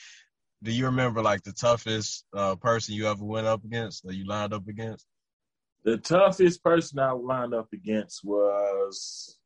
do 0.64 0.72
you 0.72 0.86
remember 0.88 1.22
like 1.22 1.44
the 1.44 1.54
toughest 1.54 2.26
uh 2.34 2.56
person 2.56 2.96
you 2.96 3.08
ever 3.08 3.24
went 3.24 3.48
up 3.48 3.64
against 3.64 4.06
or 4.06 4.12
you 4.12 4.26
lined 4.26 4.54
up 4.54 4.68
against? 4.68 5.06
The 5.86 5.98
toughest 5.98 6.64
person 6.64 7.00
I 7.00 7.12
lined 7.12 7.54
up 7.54 7.72
against 7.72 8.24
was 8.24 9.38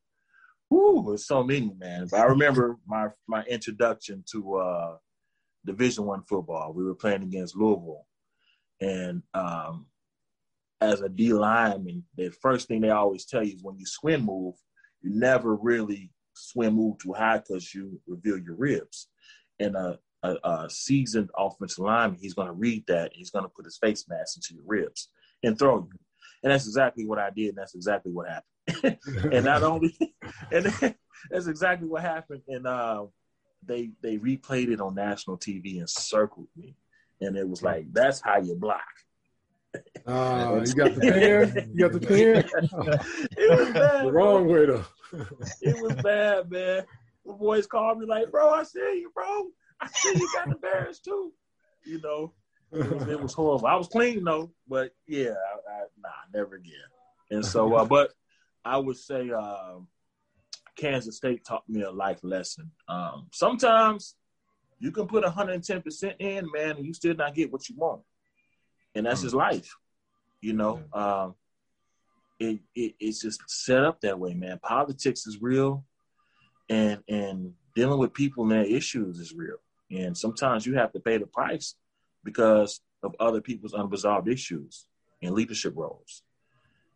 Whoo, 0.69 1.15
so 1.17 1.43
many, 1.43 1.73
man. 1.77 2.07
But 2.09 2.21
I 2.21 2.23
remember 2.25 2.77
my 2.87 3.09
my 3.27 3.43
introduction 3.43 4.23
to 4.31 4.55
uh 4.55 4.97
Division 5.65 6.05
One 6.05 6.23
football. 6.23 6.73
We 6.73 6.83
were 6.83 6.95
playing 6.95 7.23
against 7.23 7.55
Louisville, 7.55 8.07
and 8.81 9.21
um, 9.33 9.85
as 10.81 11.01
a 11.01 11.09
D 11.09 11.33
lineman, 11.33 12.03
the 12.15 12.29
first 12.29 12.67
thing 12.67 12.81
they 12.81 12.89
always 12.89 13.25
tell 13.25 13.43
you 13.43 13.55
is 13.55 13.63
when 13.63 13.77
you 13.77 13.85
swim 13.85 14.25
move, 14.25 14.55
you 15.01 15.11
never 15.11 15.55
really 15.55 16.11
swim 16.33 16.75
move 16.75 16.97
too 16.99 17.13
high 17.13 17.37
because 17.37 17.73
you 17.73 17.99
reveal 18.07 18.37
your 18.37 18.55
ribs. 18.55 19.07
And 19.59 19.75
a, 19.75 19.97
a, 20.23 20.35
a 20.43 20.69
seasoned 20.69 21.29
offensive 21.37 21.83
lineman, 21.83 22.19
he's 22.21 22.35
going 22.35 22.47
to 22.47 22.53
read 22.53 22.85
that. 22.87 23.05
And 23.05 23.13
he's 23.15 23.31
going 23.31 23.45
to 23.45 23.49
put 23.49 23.65
his 23.65 23.77
face 23.77 24.05
mask 24.07 24.37
into 24.37 24.53
your 24.53 24.63
ribs 24.67 25.09
and 25.43 25.57
throw 25.57 25.77
you. 25.77 25.99
And 26.43 26.51
that's 26.51 26.67
exactly 26.67 27.05
what 27.05 27.19
I 27.19 27.31
did. 27.31 27.49
And 27.49 27.57
that's 27.57 27.75
exactly 27.75 28.11
what 28.11 28.27
happened. 28.27 28.99
and 29.31 29.45
not 29.45 29.63
only, 29.63 29.97
and 30.51 30.65
that's 31.31 31.47
exactly 31.47 31.87
what 31.87 32.03
happened. 32.03 32.41
And 32.47 32.67
uh, 32.67 33.05
they 33.65 33.91
they 34.01 34.17
replayed 34.17 34.69
it 34.69 34.81
on 34.81 34.95
national 34.95 35.37
TV 35.37 35.79
and 35.79 35.89
circled 35.89 36.47
me, 36.55 36.75
and 37.21 37.35
it 37.35 37.47
was 37.47 37.63
like, 37.63 37.91
"That's 37.91 38.21
how 38.21 38.39
you 38.39 38.55
block." 38.55 38.83
Uh, 40.05 40.63
you 40.65 40.73
got 40.73 40.95
the 40.95 41.01
pen. 41.01 41.71
You 41.73 41.89
got 41.89 41.99
the 41.99 42.07
pen. 42.07 42.49
it 43.37 43.59
was 43.59 43.69
bad. 43.73 44.05
the 44.05 44.11
wrong 44.11 44.47
way 44.47 44.65
though. 44.65 44.85
it 45.61 45.81
was 45.81 45.95
bad, 45.95 46.49
man. 46.49 46.83
The 47.25 47.33
boys 47.33 47.67
called 47.67 47.99
me 47.99 48.05
like, 48.05 48.31
"Bro, 48.31 48.49
I 48.49 48.63
see 48.63 48.79
you, 48.79 49.11
bro. 49.13 49.47
I 49.81 49.87
see 49.87 50.17
you 50.17 50.29
got 50.33 50.49
the 50.49 50.55
bears 50.55 50.99
too." 50.99 51.33
You 51.85 52.01
know, 52.01 52.33
it 52.71 52.91
was, 52.91 53.07
it 53.07 53.21
was 53.21 53.33
horrible. 53.33 53.67
I 53.67 53.75
was 53.75 53.87
clean 53.87 54.23
though, 54.23 54.51
but 54.67 54.91
yeah, 55.07 55.31
I, 55.31 55.73
I, 55.73 55.79
nah, 56.01 56.09
never 56.33 56.55
again. 56.55 56.73
And 57.31 57.45
so, 57.45 57.75
uh, 57.75 57.85
but 57.89 58.13
I 58.63 58.77
would 58.77 58.97
say 58.97 59.29
um, 59.31 59.87
Kansas 60.75 61.17
State 61.17 61.45
taught 61.45 61.67
me 61.67 61.81
a 61.81 61.91
life 61.91 62.19
lesson. 62.23 62.71
Um, 62.87 63.27
sometimes 63.31 64.15
you 64.79 64.91
can 64.91 65.07
put 65.07 65.23
110% 65.23 66.15
in, 66.19 66.51
man, 66.53 66.77
and 66.77 66.85
you 66.85 66.93
still 66.93 67.15
not 67.15 67.33
get 67.33 67.51
what 67.51 67.67
you 67.67 67.75
want. 67.75 68.01
And 68.97 69.05
that's 69.05 69.19
mm. 69.19 69.23
just 69.23 69.35
life. 69.35 69.75
You 70.41 70.53
know, 70.53 70.81
um, 70.93 71.35
it, 72.39 72.59
it, 72.75 72.95
it's 72.99 73.21
just 73.21 73.41
set 73.47 73.83
up 73.83 74.01
that 74.01 74.19
way, 74.19 74.33
man. 74.33 74.59
Politics 74.61 75.25
is 75.25 75.41
real, 75.41 75.85
and 76.69 77.01
and 77.07 77.53
dealing 77.75 77.99
with 77.99 78.13
people 78.13 78.43
and 78.43 78.51
their 78.51 78.65
issues 78.65 79.19
is 79.19 79.33
real. 79.33 79.57
And 79.91 80.17
sometimes 80.17 80.65
you 80.65 80.75
have 80.75 80.91
to 80.93 80.99
pay 80.99 81.17
the 81.17 81.27
price 81.27 81.75
because 82.23 82.81
of 83.03 83.15
other 83.19 83.41
people's 83.41 83.73
unresolved 83.73 84.27
issues 84.27 84.87
and 85.21 85.33
leadership 85.33 85.73
roles. 85.75 86.23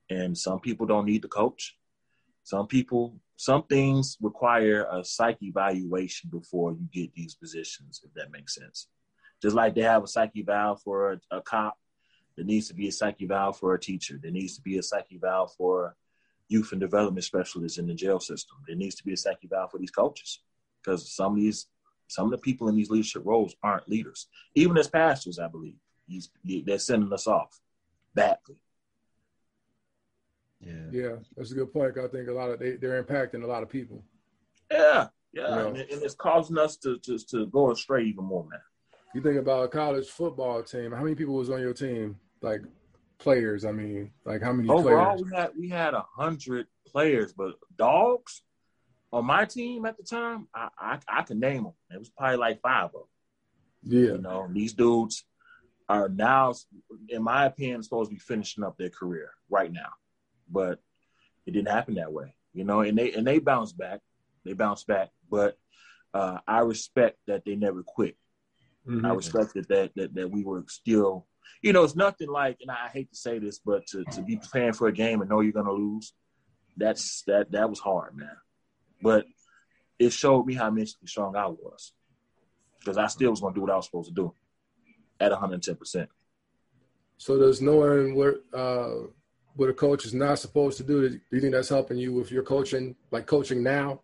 And 0.09 0.37
some 0.37 0.59
people 0.59 0.85
don't 0.85 1.05
need 1.05 1.21
the 1.21 1.27
coach. 1.27 1.77
Some 2.43 2.67
people 2.67 3.15
some 3.41 3.63
things 3.63 4.17
require 4.21 4.85
a 4.91 5.03
psych 5.03 5.39
evaluation 5.41 6.29
before 6.29 6.73
you 6.73 6.87
get 6.93 7.11
these 7.15 7.33
positions, 7.33 8.01
if 8.03 8.13
that 8.13 8.31
makes 8.31 8.53
sense. 8.53 8.87
Just 9.41 9.55
like 9.55 9.73
they 9.73 9.81
have 9.81 10.03
a 10.03 10.07
psych 10.07 10.31
eval 10.37 10.75
for 10.75 11.13
a, 11.13 11.37
a 11.37 11.41
cop, 11.41 11.75
there 12.41 12.47
needs 12.47 12.67
to 12.67 12.73
be 12.73 12.87
a 12.87 12.91
psych 12.91 13.21
eval 13.21 13.53
for 13.53 13.75
a 13.75 13.79
teacher. 13.79 14.19
There 14.19 14.31
needs 14.31 14.55
to 14.55 14.63
be 14.63 14.79
a 14.79 14.81
psych 14.81 15.05
eval 15.13 15.45
for 15.45 15.95
youth 16.47 16.71
and 16.71 16.81
development 16.81 17.23
specialists 17.23 17.77
in 17.77 17.85
the 17.85 17.93
jail 17.93 18.19
system. 18.19 18.57
There 18.65 18.75
needs 18.75 18.95
to 18.95 19.03
be 19.03 19.13
a 19.13 19.17
psych 19.17 19.37
eval 19.45 19.67
for 19.67 19.77
these 19.77 19.91
coaches 19.91 20.39
because 20.81 21.13
some 21.13 21.33
of 21.33 21.39
these, 21.39 21.67
some 22.07 22.25
of 22.25 22.31
the 22.31 22.39
people 22.39 22.67
in 22.67 22.75
these 22.75 22.89
leadership 22.89 23.21
roles 23.25 23.55
aren't 23.61 23.87
leaders. 23.87 24.25
Even 24.55 24.75
as 24.79 24.87
pastors, 24.87 25.37
I 25.37 25.49
believe, 25.49 25.75
he's, 26.07 26.31
they're 26.43 26.79
sending 26.79 27.13
us 27.13 27.27
off 27.27 27.59
badly. 28.15 28.55
Yeah, 30.61 30.73
yeah, 30.91 31.15
that's 31.37 31.51
a 31.51 31.55
good 31.55 31.71
point. 31.71 31.95
I 31.99 32.07
think 32.07 32.27
a 32.27 32.33
lot 32.33 32.49
of 32.49 32.57
they 32.57 32.71
they're 32.71 33.03
impacting 33.03 33.43
a 33.43 33.47
lot 33.47 33.61
of 33.61 33.69
people. 33.69 34.03
Yeah, 34.71 35.09
yeah, 35.31 35.49
you 35.49 35.55
know? 35.55 35.67
and, 35.67 35.77
it, 35.77 35.91
and, 35.91 36.01
it's 36.01 36.15
causing 36.15 36.57
us 36.57 36.75
to, 36.77 36.97
to 36.99 37.19
to 37.19 37.45
go 37.47 37.71
astray 37.71 38.03
even 38.05 38.25
more, 38.25 38.47
man. 38.49 38.59
You 39.13 39.21
think 39.21 39.37
about 39.37 39.65
a 39.65 39.67
college 39.67 40.07
football 40.07 40.63
team. 40.63 40.91
How 40.91 41.03
many 41.03 41.15
people 41.15 41.35
was 41.35 41.49
on 41.49 41.61
your 41.61 41.73
team? 41.73 42.19
Like 42.41 42.61
players, 43.19 43.65
I 43.65 43.71
mean, 43.71 44.11
like 44.25 44.41
how 44.41 44.53
many? 44.53 44.69
Overall, 44.69 45.17
players? 45.17 45.23
we 45.31 45.37
had 45.37 45.49
we 45.59 45.69
had 45.69 45.93
a 45.93 46.05
hundred 46.15 46.67
players, 46.87 47.33
but 47.33 47.55
dogs 47.77 48.41
on 49.13 49.25
my 49.25 49.45
team 49.45 49.85
at 49.85 49.97
the 49.97 50.03
time, 50.03 50.47
I, 50.53 50.69
I 50.77 50.99
I 51.07 51.21
can 51.23 51.39
name 51.39 51.63
them. 51.63 51.73
It 51.91 51.99
was 51.99 52.09
probably 52.09 52.37
like 52.37 52.61
five 52.61 52.85
of 52.85 52.91
them. 52.93 53.01
Yeah, 53.83 54.13
you 54.13 54.17
know, 54.17 54.47
these 54.51 54.73
dudes 54.73 55.23
are 55.89 56.07
now, 56.09 56.53
in 57.09 57.23
my 57.23 57.45
opinion, 57.45 57.83
supposed 57.83 58.09
to 58.09 58.15
be 58.15 58.19
finishing 58.19 58.63
up 58.63 58.77
their 58.77 58.89
career 58.89 59.31
right 59.49 59.71
now 59.71 59.89
but 60.51 60.79
it 61.45 61.51
didn't 61.51 61.69
happen 61.69 61.95
that 61.95 62.11
way, 62.11 62.35
you 62.53 62.63
know. 62.63 62.81
And 62.81 62.97
they 62.97 63.13
and 63.13 63.25
they 63.25 63.39
bounced 63.39 63.77
back, 63.77 64.01
they 64.45 64.53
bounced 64.53 64.85
back. 64.87 65.09
But 65.29 65.57
uh, 66.13 66.39
I 66.47 66.59
respect 66.59 67.17
that 67.27 67.45
they 67.45 67.55
never 67.55 67.83
quit. 67.83 68.17
Mm-hmm. 68.87 69.05
I 69.05 69.13
respected 69.13 69.67
that, 69.69 69.91
that 69.95 70.13
that 70.15 70.29
we 70.29 70.43
were 70.43 70.65
still, 70.67 71.25
you 71.61 71.73
know, 71.73 71.83
it's 71.83 71.95
nothing 71.95 72.29
like, 72.29 72.57
and 72.61 72.71
I 72.71 72.87
hate 72.87 73.09
to 73.09 73.15
say 73.15 73.39
this, 73.39 73.59
but 73.59 73.85
to 73.87 74.03
to 74.05 74.21
be 74.21 74.37
playing 74.37 74.73
for 74.73 74.87
a 74.87 74.93
game 74.93 75.21
and 75.21 75.29
know 75.29 75.41
you're 75.41 75.51
gonna 75.51 75.71
lose, 75.71 76.13
that's 76.77 77.23
that 77.27 77.51
that 77.51 77.69
was 77.69 77.79
hard, 77.79 78.15
man. 78.15 78.35
But 79.01 79.25
it 79.99 80.11
showed 80.11 80.45
me 80.45 80.55
how 80.55 80.69
mentally 80.69 81.07
strong 81.07 81.35
I 81.35 81.47
was 81.47 81.93
because 82.79 82.97
I 82.97 83.07
still 83.07 83.31
was 83.31 83.41
gonna 83.41 83.55
do 83.55 83.61
what 83.61 83.71
I 83.71 83.75
was 83.75 83.85
supposed 83.85 84.09
to 84.09 84.15
do 84.15 84.33
at 85.19 85.31
110 85.31 85.75
percent. 85.75 86.09
So 87.17 87.37
does 87.37 87.61
knowing 87.61 88.15
where 88.15 88.37
uh, 88.53 89.07
what 89.55 89.69
a 89.69 89.73
coach 89.73 90.05
is 90.05 90.13
not 90.13 90.39
supposed 90.39 90.77
to 90.77 90.83
do? 90.83 91.07
Do 91.07 91.19
you 91.31 91.41
think 91.41 91.53
that's 91.53 91.69
helping 91.69 91.97
you 91.97 92.13
with 92.13 92.31
your 92.31 92.43
coaching, 92.43 92.95
like 93.11 93.27
coaching 93.27 93.61
now? 93.61 94.01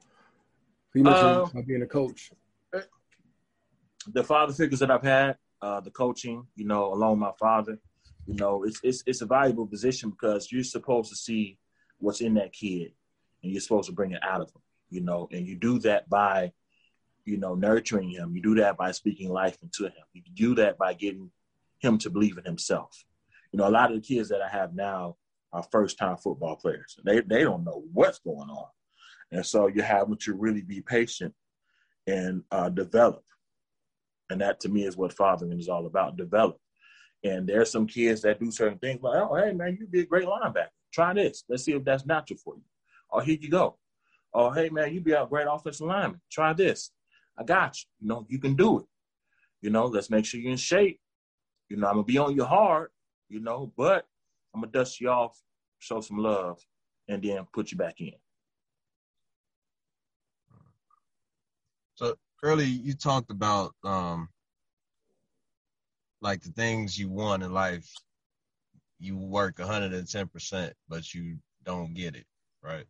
You 0.93 1.03
mentioned 1.03 1.49
uh, 1.55 1.61
being 1.65 1.81
a 1.81 1.87
coach. 1.87 2.31
The 4.07 4.23
father 4.23 4.53
figures 4.53 4.79
that 4.79 4.91
I've 4.91 5.03
had, 5.03 5.35
uh, 5.61 5.79
the 5.79 5.91
coaching, 5.91 6.45
you 6.55 6.65
know, 6.65 6.93
along 6.93 7.19
my 7.19 7.31
father, 7.39 7.79
you 8.25 8.35
know, 8.35 8.63
it's, 8.63 8.79
it's 8.83 9.03
it's 9.05 9.21
a 9.21 9.25
valuable 9.25 9.65
position 9.65 10.09
because 10.09 10.51
you're 10.51 10.63
supposed 10.63 11.09
to 11.09 11.15
see 11.15 11.57
what's 11.99 12.21
in 12.21 12.33
that 12.35 12.53
kid, 12.53 12.91
and 13.41 13.51
you're 13.51 13.61
supposed 13.61 13.87
to 13.89 13.95
bring 13.95 14.11
it 14.11 14.21
out 14.23 14.41
of 14.41 14.49
him, 14.49 14.61
you 14.89 15.01
know, 15.01 15.27
and 15.31 15.47
you 15.47 15.55
do 15.55 15.79
that 15.79 16.09
by, 16.09 16.51
you 17.25 17.37
know, 17.37 17.55
nurturing 17.55 18.09
him. 18.09 18.35
You 18.35 18.41
do 18.41 18.55
that 18.55 18.77
by 18.77 18.91
speaking 18.91 19.29
life 19.29 19.57
into 19.63 19.85
him. 19.85 20.03
You 20.13 20.21
do 20.33 20.55
that 20.55 20.77
by 20.77 20.93
getting 20.93 21.31
him 21.79 21.97
to 21.99 22.09
believe 22.09 22.37
in 22.37 22.43
himself. 22.43 23.05
You 23.51 23.59
know, 23.59 23.67
a 23.67 23.71
lot 23.71 23.91
of 23.91 23.95
the 23.95 24.07
kids 24.07 24.29
that 24.29 24.41
I 24.41 24.49
have 24.49 24.75
now, 24.75 25.15
are 25.53 25.63
first 25.63 25.97
time 25.97 26.17
football 26.17 26.55
players. 26.55 26.99
They 27.03 27.21
they 27.21 27.43
don't 27.43 27.63
know 27.63 27.83
what's 27.93 28.19
going 28.19 28.49
on, 28.49 28.67
and 29.31 29.45
so 29.45 29.67
you 29.67 29.81
have 29.81 30.15
to 30.17 30.33
really 30.33 30.61
be 30.61 30.81
patient 30.81 31.33
and 32.05 32.43
uh, 32.51 32.69
develop. 32.69 33.23
And 34.29 34.41
that 34.41 34.59
to 34.61 34.69
me 34.69 34.83
is 34.85 34.97
what 34.97 35.13
fathering 35.13 35.59
is 35.59 35.69
all 35.69 35.85
about: 35.85 36.17
develop. 36.17 36.59
And 37.23 37.47
there's 37.47 37.71
some 37.71 37.87
kids 37.87 38.21
that 38.21 38.39
do 38.39 38.51
certain 38.51 38.77
things 38.77 39.01
like, 39.01 39.19
oh, 39.21 39.35
hey 39.35 39.53
man, 39.53 39.77
you'd 39.79 39.91
be 39.91 40.01
a 40.01 40.05
great 40.05 40.27
linebacker. 40.27 40.67
Try 40.93 41.13
this. 41.13 41.43
Let's 41.49 41.63
see 41.63 41.73
if 41.73 41.83
that's 41.83 42.05
natural 42.05 42.37
for 42.37 42.55
you. 42.55 42.63
Or 43.09 43.21
here 43.21 43.37
you 43.39 43.49
go. 43.49 43.77
Oh, 44.33 44.51
hey 44.51 44.69
man, 44.69 44.93
you'd 44.93 45.03
be 45.03 45.13
a 45.13 45.25
great 45.25 45.47
offensive 45.49 45.87
lineman. 45.87 46.21
Try 46.31 46.53
this. 46.53 46.91
I 47.37 47.43
got 47.43 47.77
you. 47.77 47.85
You 48.01 48.07
know, 48.07 48.25
you 48.29 48.39
can 48.39 48.55
do 48.55 48.79
it. 48.79 48.85
You 49.61 49.69
know, 49.69 49.85
let's 49.85 50.09
make 50.09 50.25
sure 50.25 50.39
you're 50.39 50.51
in 50.51 50.57
shape. 50.57 50.99
You 51.69 51.77
know, 51.77 51.87
I'm 51.87 51.95
gonna 51.95 52.03
be 52.03 52.17
on 52.17 52.35
you 52.35 52.45
hard, 52.45 52.89
you 53.29 53.39
know, 53.39 53.71
but 53.75 54.05
I'm 54.53 54.61
gonna 54.61 54.71
dust 54.71 55.01
you 55.01 55.09
off, 55.09 55.41
show 55.79 56.01
some 56.01 56.17
love, 56.17 56.59
and 57.07 57.21
then 57.21 57.45
put 57.53 57.71
you 57.71 57.77
back 57.77 57.99
in. 57.99 58.13
So 61.95 62.15
early 62.43 62.65
you 62.65 62.93
talked 62.93 63.31
about 63.31 63.73
um 63.83 64.29
like 66.21 66.41
the 66.41 66.51
things 66.51 66.97
you 66.97 67.09
want 67.09 67.43
in 67.43 67.53
life, 67.53 67.89
you 68.99 69.17
work 69.17 69.57
110%, 69.57 70.71
but 70.89 71.13
you 71.13 71.37
don't 71.63 71.93
get 71.93 72.15
it, 72.15 72.25
right? 72.63 72.85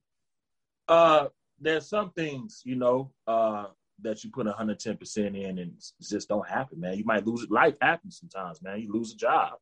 Uh, 0.87 1.27
there's 1.59 1.87
some 1.87 2.11
things, 2.11 2.61
you 2.63 2.75
know, 2.75 3.11
uh, 3.27 3.65
that 4.01 4.23
you 4.23 4.29
put 4.29 4.47
110% 4.47 5.17
in 5.17 5.59
and 5.59 5.73
just 6.01 6.29
don't 6.29 6.47
happen, 6.47 6.79
man. 6.79 6.97
You 6.97 7.03
might 7.03 7.25
lose 7.25 7.43
it. 7.43 7.51
Life 7.51 7.75
happens 7.81 8.19
sometimes, 8.19 8.61
man. 8.61 8.79
You 8.79 8.93
lose 8.93 9.13
a 9.13 9.17
job 9.17 9.53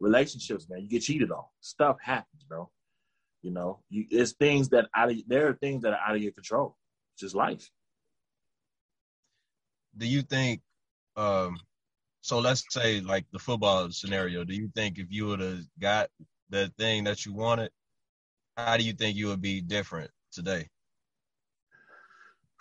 relationships, 0.00 0.68
man. 0.68 0.80
You 0.80 0.88
get 0.88 1.02
cheated 1.02 1.30
on. 1.30 1.44
Stuff 1.60 1.98
happens, 2.02 2.42
bro. 2.48 2.68
You 3.42 3.52
know, 3.52 3.80
you, 3.88 4.06
it's 4.10 4.32
things 4.32 4.68
that 4.70 4.88
out 4.94 5.10
of 5.10 5.16
there 5.26 5.48
are 5.48 5.54
things 5.54 5.82
that 5.82 5.92
are 5.92 6.00
out 6.06 6.16
of 6.16 6.22
your 6.22 6.32
control. 6.32 6.76
It's 7.14 7.22
just 7.22 7.34
life. 7.34 7.70
Do 9.96 10.06
you 10.06 10.22
think? 10.22 10.60
um 11.16 11.58
So 12.22 12.38
let's 12.38 12.64
say 12.70 13.00
like 13.00 13.26
the 13.32 13.38
football 13.38 13.90
scenario. 13.90 14.44
Do 14.44 14.54
you 14.54 14.70
think 14.74 14.98
if 14.98 15.06
you 15.10 15.26
would 15.26 15.40
have 15.40 15.60
got 15.80 16.08
the 16.50 16.72
thing 16.78 17.04
that 17.04 17.26
you 17.26 17.32
wanted, 17.32 17.70
how 18.56 18.76
do 18.76 18.84
you 18.84 18.92
think 18.92 19.16
you 19.16 19.28
would 19.28 19.42
be 19.42 19.60
different 19.60 20.10
today? 20.32 20.68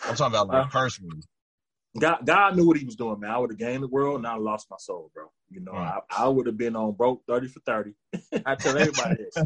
I'm 0.04 0.16
talking 0.16 0.36
about 0.36 0.48
like 0.48 0.66
uh, 0.66 0.70
personally. 0.70 1.22
God, 2.00 2.26
God 2.26 2.56
knew 2.56 2.66
what 2.66 2.78
He 2.78 2.86
was 2.86 2.96
doing, 2.96 3.20
man. 3.20 3.32
I 3.32 3.38
would 3.38 3.52
have 3.52 3.60
gained 3.60 3.84
the 3.84 3.88
world, 3.88 4.18
and 4.18 4.28
I 4.28 4.36
lost 4.38 4.68
my 4.72 4.78
soul, 4.80 5.12
bro. 5.14 5.26
You 5.50 5.60
know, 5.60 5.74
mm. 5.74 6.02
I, 6.10 6.24
I 6.24 6.28
would 6.28 6.46
have 6.46 6.58
been 6.58 6.76
on 6.76 6.94
broke 6.94 7.24
thirty 7.28 7.48
for 7.48 7.60
thirty. 7.62 7.94
I 8.46 8.56
tell 8.56 8.78
everybody 8.78 9.16
this. 9.18 9.38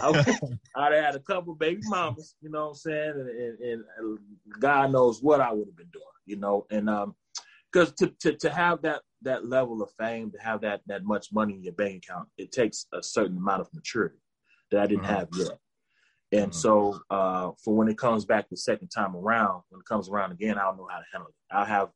I 0.00 0.10
would, 0.10 0.26
I'd 0.76 0.92
have 0.92 1.04
had 1.04 1.14
a 1.16 1.20
couple 1.20 1.54
baby 1.56 1.82
mamas, 1.84 2.36
you 2.40 2.50
know 2.50 2.66
what 2.66 2.68
I'm 2.68 2.74
saying, 2.76 3.10
and, 3.10 3.58
and, 3.58 3.84
and 3.98 4.18
God 4.60 4.92
knows 4.92 5.20
what 5.20 5.40
I 5.40 5.52
would 5.52 5.66
have 5.66 5.76
been 5.76 5.90
doing, 5.92 6.04
you 6.30 6.36
know, 6.36 6.66
and 6.70 6.88
um, 6.88 7.14
because 7.72 7.92
to, 7.94 8.12
to 8.20 8.36
to 8.36 8.50
have 8.50 8.80
that 8.82 9.02
that 9.22 9.44
level 9.46 9.82
of 9.82 9.90
fame, 9.98 10.30
to 10.30 10.38
have 10.38 10.60
that 10.62 10.80
that 10.86 11.04
much 11.04 11.32
money 11.32 11.54
in 11.54 11.62
your 11.62 11.74
bank 11.74 12.04
account, 12.04 12.28
it 12.38 12.52
takes 12.52 12.86
a 12.92 13.02
certain 13.02 13.36
amount 13.36 13.60
of 13.60 13.68
maturity 13.74 14.22
that 14.70 14.80
I 14.80 14.86
didn't 14.86 15.04
mm-hmm. 15.04 15.14
have 15.14 15.28
yet. 15.34 15.58
And 16.32 16.52
mm-hmm. 16.52 16.58
so, 16.58 17.00
uh, 17.10 17.50
for 17.62 17.74
when 17.74 17.88
it 17.88 17.98
comes 17.98 18.24
back 18.24 18.48
the 18.48 18.56
second 18.56 18.88
time 18.88 19.16
around, 19.16 19.62
when 19.68 19.80
it 19.80 19.86
comes 19.86 20.08
around 20.08 20.32
again, 20.32 20.58
I'll 20.58 20.76
know 20.76 20.88
how 20.88 20.98
to 20.98 21.04
handle 21.12 21.28
it. 21.28 21.54
I'll 21.54 21.64
have 21.64 21.88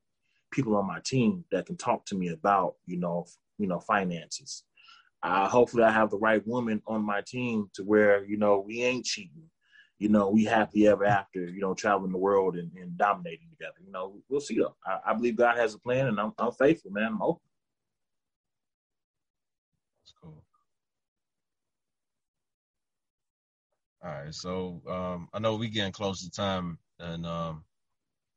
people 0.52 0.76
on 0.76 0.86
my 0.86 1.00
team 1.04 1.44
that 1.52 1.66
can 1.66 1.76
talk 1.76 2.04
to 2.06 2.16
me 2.16 2.28
about, 2.28 2.74
you 2.86 2.98
know, 2.98 3.26
you 3.58 3.68
know, 3.68 3.80
finances. 3.80 4.64
Uh, 5.22 5.48
hopefully, 5.48 5.84
I 5.84 5.90
have 5.90 6.10
the 6.10 6.18
right 6.18 6.46
woman 6.46 6.82
on 6.86 7.02
my 7.02 7.22
team 7.26 7.70
to 7.74 7.82
where 7.82 8.24
you 8.24 8.36
know 8.36 8.62
we 8.66 8.82
ain't 8.82 9.06
cheating. 9.06 9.44
You 9.98 10.08
know, 10.08 10.28
we 10.28 10.44
happy 10.44 10.86
ever 10.86 11.04
after. 11.04 11.44
You 11.44 11.60
know, 11.60 11.74
traveling 11.74 12.12
the 12.12 12.18
world 12.18 12.56
and, 12.56 12.70
and 12.76 12.96
dominating 12.96 13.48
together. 13.50 13.76
You 13.84 13.92
know, 13.92 14.16
we'll 14.28 14.40
see 14.40 14.58
though. 14.58 14.76
I, 14.84 15.10
I 15.10 15.14
believe 15.14 15.36
God 15.36 15.56
has 15.56 15.74
a 15.74 15.78
plan, 15.78 16.08
and 16.08 16.18
I'm, 16.18 16.32
I'm 16.38 16.52
faithful, 16.52 16.90
man. 16.90 17.12
I'm 17.12 17.22
open. 17.22 17.40
That's 20.02 20.14
cool. 20.20 20.44
All 24.04 24.10
right, 24.10 24.34
so 24.34 24.82
um, 24.88 25.28
I 25.32 25.38
know 25.38 25.56
we 25.56 25.68
getting 25.68 25.92
close 25.92 26.22
to 26.22 26.30
time, 26.30 26.78
and 26.98 27.24
um, 27.24 27.64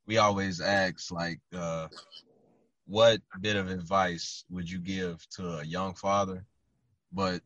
we 0.06 0.16
always 0.16 0.62
ask 0.62 1.10
like, 1.10 1.40
uh, 1.54 1.88
what 2.86 3.20
bit 3.40 3.56
of 3.56 3.68
advice 3.68 4.44
would 4.48 4.70
you 4.70 4.78
give 4.78 5.28
to 5.36 5.58
a 5.58 5.64
young 5.64 5.94
father, 5.94 6.46
but 7.12 7.42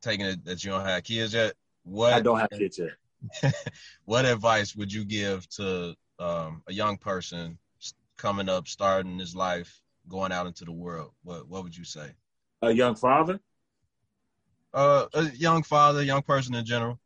taking 0.00 0.26
it 0.26 0.44
that 0.44 0.64
you 0.64 0.72
don't 0.72 0.84
have 0.84 1.04
kids 1.04 1.32
yet? 1.32 1.54
What 1.84 2.12
I 2.12 2.20
don't 2.20 2.40
have 2.40 2.50
kids 2.50 2.78
yet. 2.78 2.90
what 4.04 4.24
advice 4.24 4.74
would 4.76 4.92
you 4.92 5.04
give 5.04 5.48
to 5.50 5.94
um, 6.18 6.62
a 6.68 6.72
young 6.72 6.96
person 6.96 7.58
coming 8.16 8.48
up, 8.48 8.68
starting 8.68 9.18
his 9.18 9.34
life, 9.34 9.80
going 10.08 10.32
out 10.32 10.46
into 10.46 10.64
the 10.64 10.72
world? 10.72 11.12
What 11.22 11.48
What 11.48 11.64
would 11.64 11.76
you 11.76 11.84
say? 11.84 12.12
A 12.62 12.72
young 12.72 12.94
father. 12.94 13.40
Uh, 14.74 15.06
a 15.14 15.24
young 15.32 15.62
father, 15.62 16.02
young 16.02 16.22
person 16.22 16.54
in 16.54 16.64
general. 16.64 16.98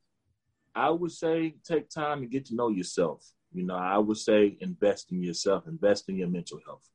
I 0.74 0.90
would 0.90 1.10
say 1.10 1.54
take 1.64 1.88
time 1.88 2.20
to 2.20 2.26
get 2.26 2.44
to 2.46 2.54
know 2.54 2.68
yourself. 2.68 3.26
You 3.52 3.64
know, 3.64 3.76
I 3.76 3.98
would 3.98 4.18
say 4.18 4.56
invest 4.60 5.10
in 5.10 5.22
yourself, 5.22 5.66
invest 5.66 6.08
in 6.08 6.16
your 6.16 6.28
mental 6.28 6.60
health. 6.66 6.88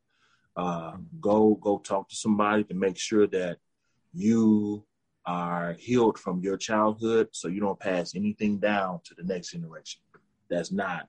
Uh, 0.55 0.97
go 1.19 1.55
go 1.55 1.79
talk 1.79 2.07
to 2.09 2.15
somebody 2.15 2.63
to 2.65 2.73
make 2.73 2.97
sure 2.97 3.25
that 3.27 3.57
you 4.13 4.85
are 5.25 5.73
healed 5.73 6.17
from 6.17 6.41
your 6.41 6.57
childhood, 6.57 7.29
so 7.31 7.47
you 7.47 7.59
don't 7.59 7.79
pass 7.79 8.15
anything 8.15 8.57
down 8.57 8.99
to 9.05 9.13
the 9.15 9.23
next 9.23 9.51
generation 9.51 10.01
that's 10.49 10.71
not 10.71 11.07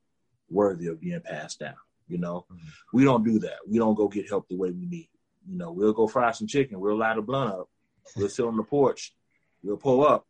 worthy 0.51 0.87
of 0.87 1.01
being 1.01 1.21
passed 1.21 1.61
down. 1.61 1.75
You 2.09 2.19
know, 2.19 2.47
mm-hmm. 2.53 2.69
we 2.93 3.05
don't 3.05 3.25
do 3.25 3.39
that. 3.41 3.59
We 3.67 3.79
don't 3.79 3.95
go 3.95 4.09
get 4.09 4.29
help 4.29 4.49
the 4.49 4.57
way 4.57 4.71
we 4.71 4.87
need. 4.87 5.09
You 5.49 5.57
know, 5.59 5.73
we'll 5.73 5.93
go 5.93 6.07
fry 6.07 6.31
some 6.33 6.47
chicken. 6.47 6.79
We'll 6.79 6.99
light 6.99 7.19
a 7.19 7.23
blunt 7.23 7.55
up. 7.55 7.69
We'll 8.17 8.29
sit 8.29 8.45
on 8.45 8.57
the 8.57 8.63
porch. 8.63 9.15
We'll 9.63 9.77
pull 9.77 10.07
up, 10.07 10.27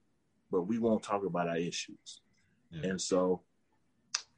but 0.51 0.63
we 0.63 0.79
won't 0.79 1.03
talk 1.03 1.25
about 1.25 1.49
our 1.49 1.57
issues. 1.57 2.21
Yeah. 2.71 2.91
And 2.91 3.01
so 3.01 3.43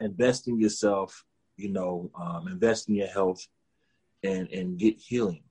invest 0.01 0.49
in 0.49 0.59
yourself, 0.59 1.25
you 1.57 1.71
know, 1.71 2.11
um, 2.15 2.49
invest 2.49 2.89
in 2.89 2.95
your 2.95 3.09
health 3.09 3.47
and, 4.23 4.49
and 4.51 4.79
get 4.79 4.99
healing 4.99 5.43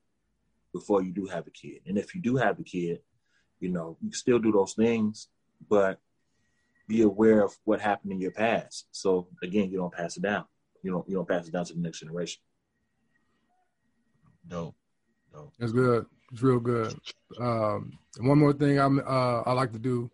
before 0.74 1.04
you 1.04 1.12
do 1.12 1.26
have 1.26 1.46
a 1.48 1.52
kid. 1.52 1.82
And 1.86 1.98
if 1.98 2.16
you 2.16 2.22
do 2.22 2.36
have 2.38 2.60
a 2.60 2.64
kid, 2.64 3.00
you 3.64 3.70
know, 3.70 3.98
you 4.02 4.10
can 4.10 4.18
still 4.18 4.40
do 4.40 4.52
those 4.52 4.74
things, 4.74 5.28
but 5.70 6.00
be 6.88 7.02
aware 7.02 7.44
of 7.44 7.56
what 7.64 7.82
happened 7.82 8.12
in 8.12 8.20
your 8.20 8.32
past. 8.32 8.88
So 8.92 9.28
again, 9.42 9.72
you 9.72 9.78
don't 9.78 9.94
pass 9.94 10.18
it 10.18 10.24
down. 10.24 10.46
You 10.84 10.92
don't 10.92 11.08
you 11.08 11.16
don't 11.16 11.28
pass 11.28 11.48
it 11.48 11.52
down 11.52 11.66
to 11.66 11.74
the 11.74 11.80
next 11.80 12.00
generation. 12.00 12.42
Dope. 14.48 14.76
Dope. 15.34 15.54
That's 15.58 15.72
good. 15.72 16.06
It's 16.32 16.42
real 16.42 16.60
good. 16.60 16.94
Um, 17.40 17.98
one 18.20 18.40
more 18.40 18.54
thing 18.54 18.80
I'm 18.80 19.00
uh, 19.00 19.42
I 19.42 19.54
like 19.54 19.72
to 19.72 19.80
do 19.80 20.12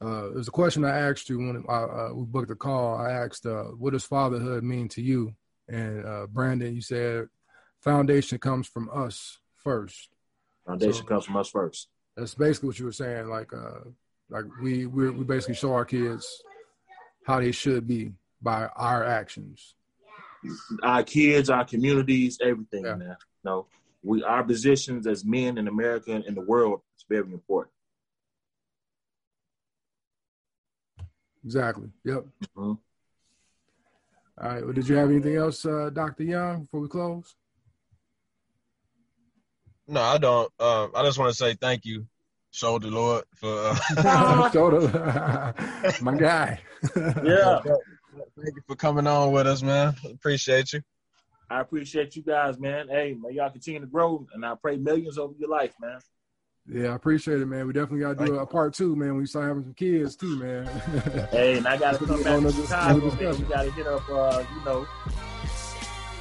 uh, 0.00 0.28
there's 0.34 0.48
a 0.48 0.52
question 0.52 0.84
I 0.84 0.98
asked 0.98 1.28
you 1.30 1.38
when 1.38 1.64
I, 1.68 1.82
uh, 1.82 2.10
we 2.12 2.24
booked 2.26 2.48
the 2.48 2.54
call. 2.54 2.96
I 2.96 3.12
asked, 3.12 3.46
uh, 3.46 3.64
"What 3.64 3.92
does 3.92 4.04
fatherhood 4.04 4.62
mean 4.62 4.88
to 4.90 5.02
you?" 5.02 5.34
And 5.68 6.04
uh, 6.04 6.26
Brandon, 6.26 6.74
you 6.74 6.82
said, 6.82 7.28
"Foundation 7.80 8.38
comes 8.38 8.66
from 8.66 8.90
us 8.92 9.38
first. 9.54 10.10
Foundation 10.66 11.02
so, 11.02 11.04
comes 11.04 11.24
from 11.24 11.36
us 11.36 11.48
first. 11.48 11.88
That's 12.16 12.34
basically 12.34 12.68
what 12.68 12.78
you 12.78 12.86
were 12.86 12.92
saying. 12.92 13.28
Like, 13.28 13.52
uh, 13.52 13.80
like 14.30 14.44
we 14.62 14.86
we 14.86 15.10
we 15.10 15.24
basically 15.24 15.54
show 15.54 15.72
our 15.72 15.84
kids 15.84 16.42
how 17.26 17.40
they 17.40 17.52
should 17.52 17.86
be 17.86 18.12
by 18.40 18.66
our 18.76 19.04
actions. 19.04 19.74
Our 20.82 21.02
kids, 21.02 21.50
our 21.50 21.64
communities, 21.64 22.38
everything, 22.40 22.84
yeah. 22.84 22.94
man. 22.94 23.16
No, 23.44 23.66
we 24.02 24.22
our 24.22 24.44
positions 24.44 25.06
as 25.06 25.24
men 25.24 25.58
in 25.58 25.68
America 25.68 26.12
and 26.12 26.24
in 26.24 26.34
the 26.34 26.40
world 26.40 26.80
is 26.96 27.04
very 27.08 27.30
important. 27.32 27.72
Exactly. 31.44 31.88
Yep. 32.04 32.26
Mm-hmm. 32.56 32.62
All 32.62 32.78
right. 34.38 34.64
Well, 34.64 34.72
did 34.72 34.88
you 34.88 34.96
have 34.96 35.10
anything 35.10 35.36
else, 35.36 35.64
uh, 35.64 35.90
Dr. 35.92 36.24
Young, 36.24 36.62
before 36.62 36.80
we 36.80 36.88
close? 36.88 37.36
No, 39.88 40.02
I 40.02 40.18
don't. 40.18 40.50
Um, 40.60 40.90
I 40.94 41.02
just 41.04 41.18
want 41.18 41.30
to 41.30 41.36
say 41.36 41.54
thank 41.54 41.84
you, 41.84 42.06
Shoulder 42.50 42.88
Lord, 42.88 43.24
for 43.36 43.74
uh, 43.96 44.50
Shoulder, 44.52 45.54
my 46.00 46.16
guy. 46.16 46.60
yeah. 46.96 47.60
Thank 47.62 48.56
you 48.56 48.62
for 48.66 48.76
coming 48.76 49.06
on 49.06 49.30
with 49.32 49.46
us, 49.46 49.62
man. 49.62 49.94
Appreciate 50.04 50.72
you. 50.72 50.80
I 51.48 51.60
appreciate 51.60 52.16
you 52.16 52.22
guys, 52.22 52.58
man. 52.58 52.88
Hey, 52.88 53.16
may 53.20 53.34
y'all 53.34 53.50
continue 53.50 53.80
to 53.80 53.86
grow, 53.86 54.26
and 54.34 54.44
I 54.44 54.54
pray 54.60 54.76
millions 54.76 55.18
over 55.18 55.34
your 55.38 55.48
life, 55.48 55.74
man. 55.80 56.00
Yeah, 56.68 56.88
I 56.88 56.94
appreciate 56.96 57.40
it, 57.40 57.46
man. 57.46 57.68
We 57.68 57.72
definitely 57.72 58.00
got 58.00 58.18
to 58.18 58.26
do 58.26 58.38
a 58.38 58.46
part 58.46 58.74
two, 58.74 58.96
man. 58.96 59.14
We 59.14 59.26
start 59.26 59.46
having 59.46 59.62
some 59.62 59.74
kids 59.74 60.16
too, 60.16 60.36
man. 60.36 60.66
hey, 61.30 61.58
and 61.58 61.68
I 61.68 61.76
got 61.76 62.00
to 62.00 62.06
come 62.06 62.22
back 62.24 62.40
to 62.40 62.50
Chicago, 62.52 63.14
man. 63.14 63.38
We 63.38 63.44
got 63.44 63.62
to 63.62 63.70
hit 63.70 63.86
up, 63.86 64.08
uh, 64.10 64.42
you 64.52 64.64
know, 64.64 64.84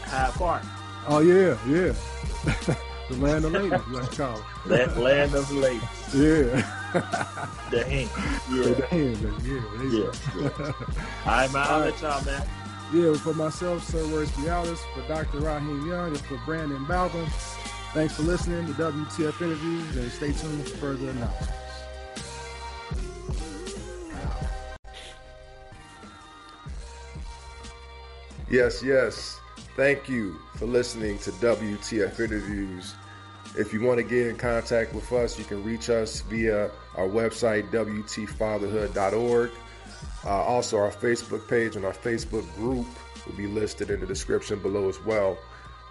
Hyde 0.03 0.33
Park. 0.33 0.63
Oh 1.07 1.19
yeah, 1.19 1.57
yeah. 1.67 2.75
The 3.09 3.15
land 3.17 3.45
of 3.45 3.51
ladies, 3.51 3.79
let's 3.89 4.17
call 4.17 4.41
it. 4.65 4.97
land 4.97 5.35
of 5.35 5.51
ladies. 5.51 5.81
Yeah. 6.13 6.91
the 7.71 7.83
hand. 7.83 8.09
Yeah. 8.51 8.73
The 8.73 8.87
hand, 8.87 9.17
yeah. 9.43 9.61
Yeah. 9.83 10.11
yeah. 10.41 10.71
All 11.25 11.37
right, 11.37 11.53
man. 11.53 11.65
I'll 11.67 11.79
let 11.79 12.01
y'all, 12.01 12.23
man. 12.25 12.47
Yeah, 12.93 13.13
for 13.15 13.33
myself, 13.33 13.83
Sir 13.83 14.03
Royce 14.05 14.31
Bialis, 14.31 14.79
for 14.93 15.07
Dr. 15.07 15.39
Raheem 15.39 15.87
Young, 15.87 16.09
and 16.09 16.19
for 16.21 16.39
Brandon 16.45 16.85
Balvin. 16.85 17.27
Thanks 17.93 18.15
for 18.15 18.23
listening 18.23 18.65
to 18.67 18.73
WTF 18.73 19.41
Interviews 19.41 19.95
and 19.95 20.11
stay 20.11 20.31
tuned 20.33 20.67
for 20.67 20.77
further 20.77 21.09
announcements. 21.09 21.53
Yes, 28.49 28.83
yes. 28.83 29.39
Thank 29.75 30.07
you 30.07 30.39
for 30.55 30.67
listening 30.67 31.19
to 31.19 31.31
WTF 31.31 32.17
Interviews. 32.21 32.95
If 33.57 33.73
you 33.73 33.81
want 33.81 33.97
to 33.97 34.03
get 34.03 34.27
in 34.27 34.37
contact 34.37 34.93
with 34.93 35.11
us, 35.11 35.37
you 35.37 35.43
can 35.43 35.65
reach 35.65 35.89
us 35.89 36.21
via 36.21 36.71
our 36.95 37.09
website, 37.09 37.69
WTfatherhood.org. 37.71 39.51
Uh, 40.23 40.29
also, 40.29 40.77
our 40.77 40.91
Facebook 40.91 41.49
page 41.49 41.75
and 41.75 41.83
our 41.83 41.91
Facebook 41.91 42.45
group 42.55 42.87
will 43.25 43.35
be 43.35 43.47
listed 43.47 43.89
in 43.89 43.99
the 43.99 44.05
description 44.05 44.59
below 44.59 44.87
as 44.87 45.03
well. 45.03 45.37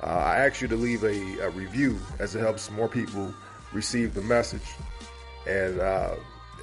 Uh, 0.02 0.06
I 0.06 0.46
ask 0.46 0.62
you 0.62 0.68
to 0.68 0.76
leave 0.76 1.04
a, 1.04 1.40
a, 1.40 1.50
review 1.50 1.98
as 2.18 2.34
it 2.34 2.40
helps 2.40 2.70
more 2.70 2.88
people 2.88 3.34
receive 3.74 4.14
the 4.14 4.22
message. 4.22 4.66
And 5.46 5.80
uh, 5.80 6.14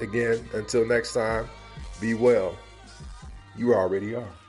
again, 0.02 0.50
until 0.54 0.88
next 0.88 1.14
time, 1.14 1.48
be 2.00 2.16
well. 2.16 2.58
You 3.56 3.76
already 3.76 4.16
are. 4.16 4.41